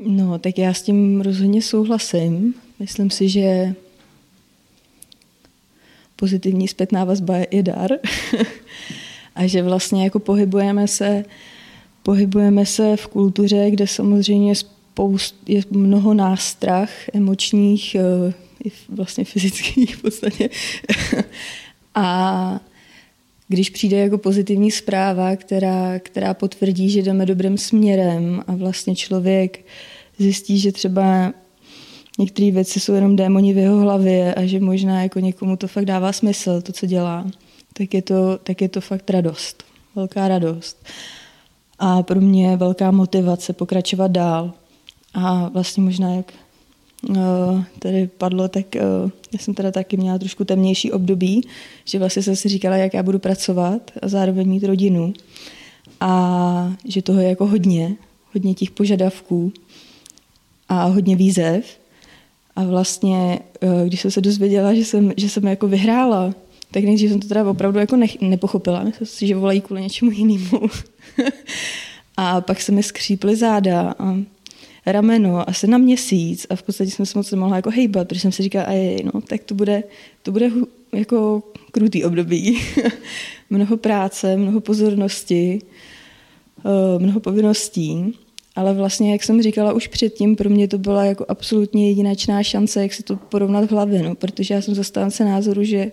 [0.06, 2.54] No, tak já s tím rozhodně souhlasím.
[2.78, 3.74] Myslím si, že
[6.16, 7.90] pozitivní zpětná vazba je dar
[9.34, 11.24] a že vlastně jako pohybujeme se,
[12.02, 14.54] pohybujeme se v kultuře, kde samozřejmě
[14.92, 18.32] spoust, je mnoho nástrah emočních, eh,
[18.64, 20.48] i vlastně fyzických v podstatě.
[21.94, 22.60] a
[23.48, 29.64] když přijde jako pozitivní zpráva, která, která potvrdí, že jdeme dobrým směrem a vlastně člověk
[30.18, 31.32] zjistí, že třeba
[32.18, 35.84] některé věci jsou jenom démoni v jeho hlavě a že možná jako někomu to fakt
[35.84, 37.26] dává smysl, to, co dělá,
[37.72, 39.64] tak je to, tak je to fakt radost.
[39.94, 40.86] Velká radost.
[41.78, 44.52] A pro mě je velká motivace pokračovat dál.
[45.14, 46.32] A vlastně možná, jak
[47.08, 47.16] uh,
[47.78, 51.48] tady padlo, tak uh, já jsem teda taky měla trošku temnější období,
[51.84, 55.12] že vlastně jsem si říkala, jak já budu pracovat a zároveň mít rodinu.
[56.00, 57.96] A že toho je jako hodně,
[58.34, 59.52] hodně těch požadavků
[60.68, 61.80] a hodně výzev.
[62.56, 66.34] A vlastně, uh, když jsem se dozvěděla, že jsem, že jsem jako vyhrála,
[66.70, 68.84] tak nejdřív jsem to teda opravdu jako ne, nepochopila.
[68.84, 70.60] Myslím si, že volají kvůli něčemu jinému.
[72.16, 74.16] a pak se mi skříply záda a
[74.86, 78.32] rameno asi na měsíc a v podstatě jsem se moc nemohla jako hejbat, protože jsem
[78.32, 79.84] si říkala, a je, no, tak to bude,
[80.22, 80.50] to bude
[80.92, 82.60] jako krutý období.
[83.50, 85.58] mnoho práce, mnoho pozornosti,
[86.58, 88.14] eh, mnoho povinností.
[88.56, 92.82] Ale vlastně, jak jsem říkala už předtím, pro mě to byla jako absolutně jedinečná šance,
[92.82, 95.92] jak si to porovnat v hlavě, no, protože já jsem zastánce názoru, že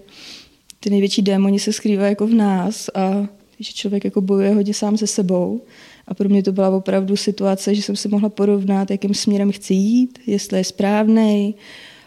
[0.80, 3.28] ty největší démoni se skrývají jako v nás a
[3.60, 5.62] že člověk jako bojuje hodně sám se sebou.
[6.08, 9.74] A pro mě to byla opravdu situace, že jsem si mohla porovnat, jakým směrem chci
[9.74, 11.55] jít, jestli je správný,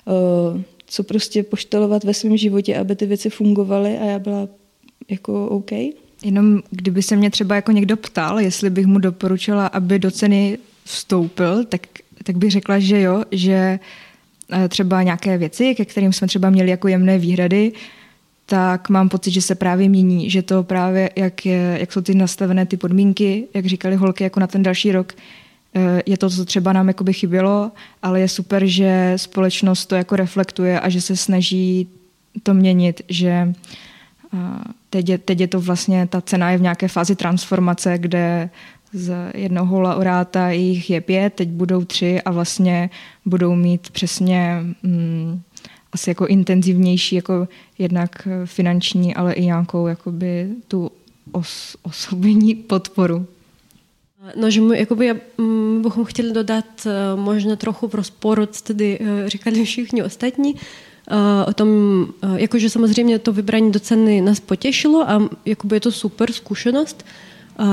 [0.09, 4.49] eh, co prostě poštelovat ve svém životě, aby ty věci fungovaly a já byla
[5.09, 5.73] jako OK.
[6.25, 10.59] Jenom kdyby se mě třeba jako někdo ptal, jestli bych mu doporučila, aby do ceny
[10.85, 11.81] vstoupil, tak,
[12.23, 13.79] tak bych řekla, že jo, že
[14.53, 17.73] eh, třeba nějaké věci, ke kterým jsme třeba měli jako jemné výhrady,
[18.51, 22.15] tak mám pocit, že se právě mění, že to právě, jak, je, jak jsou ty
[22.15, 25.13] nastavené ty podmínky, jak říkali holky, jako na ten další rok,
[25.75, 27.71] eh, je to, co třeba nám jakoby chybělo,
[28.03, 31.89] ale je super, že společnost to jako reflektuje a že se snaží
[32.43, 33.55] to měnit, že
[34.91, 38.51] teď je, teď je to vlastně, ta cena je v nějaké fázi transformace, kde
[38.93, 42.91] z jednoho laureáta jich je pět, teď budou tři a vlastně
[43.25, 45.43] budou mít přesně mm,
[45.93, 50.91] asi jako intenzivnější, jako jednak finanční, ale i nějakou jakoby tu
[51.33, 53.27] os, osobní podporu.
[54.37, 58.65] No, že my, jakoby, my mm, bychom chtěli dodat eh, možná trochu v rozporu, co
[58.65, 61.69] tedy eh, říkali všichni ostatní, eh, o tom,
[62.37, 67.05] jakože samozřejmě to vybrání do ceny nás potěšilo a jakoby je to super zkušenost,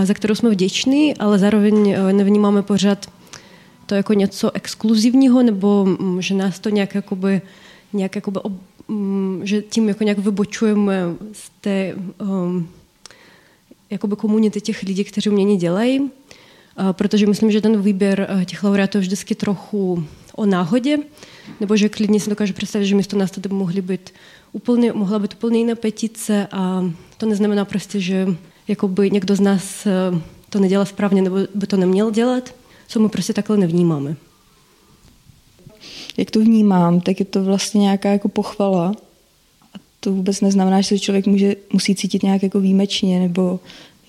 [0.03, 3.05] za kterou jsme vděční, ale zároveň nevnímáme pořád
[3.85, 7.41] to jako něco exkluzivního, nebo mm, že nás to nějak jakoby
[7.93, 8.53] nějak jakoby, ob,
[8.87, 11.01] mm, že tím jako nějak vybočujeme
[11.33, 12.69] z té um,
[13.89, 16.09] jakoby komunity těch lidí, kteří umění dělají, uh,
[16.91, 20.03] protože myslím, že ten výběr uh, těch laureátů je vždycky trochu
[20.35, 20.97] o náhodě,
[21.59, 24.13] nebo že klidně si dokážu představit, že místo nás tady mohly být
[24.51, 28.27] úplně, mohla být úplně jiná petice a to neznamená prostě, že
[28.67, 30.19] jakoby někdo z nás uh,
[30.49, 32.55] to nedělá správně nebo by to neměl dělat,
[32.87, 34.15] co my prostě takhle nevnímáme
[36.17, 38.95] jak to vnímám, tak je to vlastně nějaká jako pochvala.
[39.73, 43.59] A to vůbec neznamená, že se člověk může, musí cítit nějak jako výjimečně nebo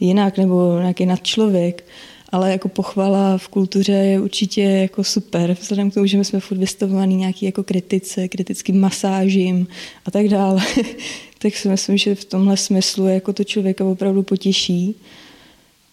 [0.01, 1.85] jinak, nebo nějaký nadčlověk.
[2.33, 6.41] Ale jako pochvala v kultuře je určitě jako super, vzhledem k tomu, že my jsme
[6.41, 9.67] furt vystavovaný nějaký jako kritice, kritickým masážím
[10.05, 10.63] a tak dále.
[11.39, 14.95] tak si myslím, že v tomhle smyslu jako to člověka opravdu potěší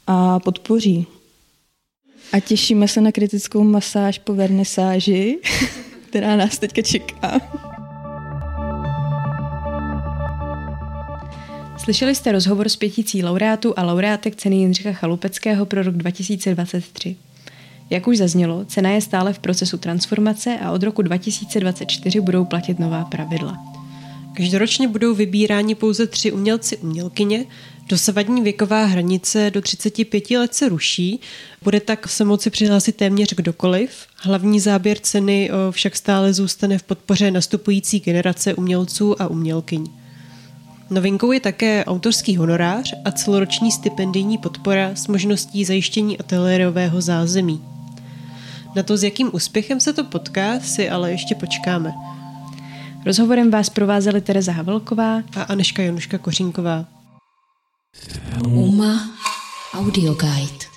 [0.08, 1.08] a podpoří.
[2.32, 5.40] A těšíme se na kritickou masáž po vernisáži.
[6.16, 7.42] která nás teďka čeká.
[11.78, 17.16] Slyšeli jste rozhovor s pěticí laureátů a laureátek ceny Jindřicha Chalupeckého pro rok 2023.
[17.90, 22.80] Jak už zaznělo, cena je stále v procesu transformace a od roku 2024 budou platit
[22.80, 23.75] nová pravidla.
[24.38, 27.46] Každoročně budou vybíráni pouze tři umělci umělkyně,
[27.90, 31.20] Dosavadní věková hranice do 35 let se ruší,
[31.64, 33.92] bude tak se moci přihlásit téměř kdokoliv.
[34.18, 39.88] Hlavní záběr ceny však stále zůstane v podpoře nastupující generace umělců a umělkyň.
[40.90, 47.62] Novinkou je také autorský honorář a celoroční stipendijní podpora s možností zajištění ateliérového zázemí.
[48.76, 51.94] Na to, s jakým úspěchem se to potká, si ale ještě počkáme.
[53.06, 56.86] Rozhovorem vás provázely Tereza Havelková a Aneška Januška Kořínková.
[58.48, 59.10] Uma
[59.74, 60.75] Audio Guide.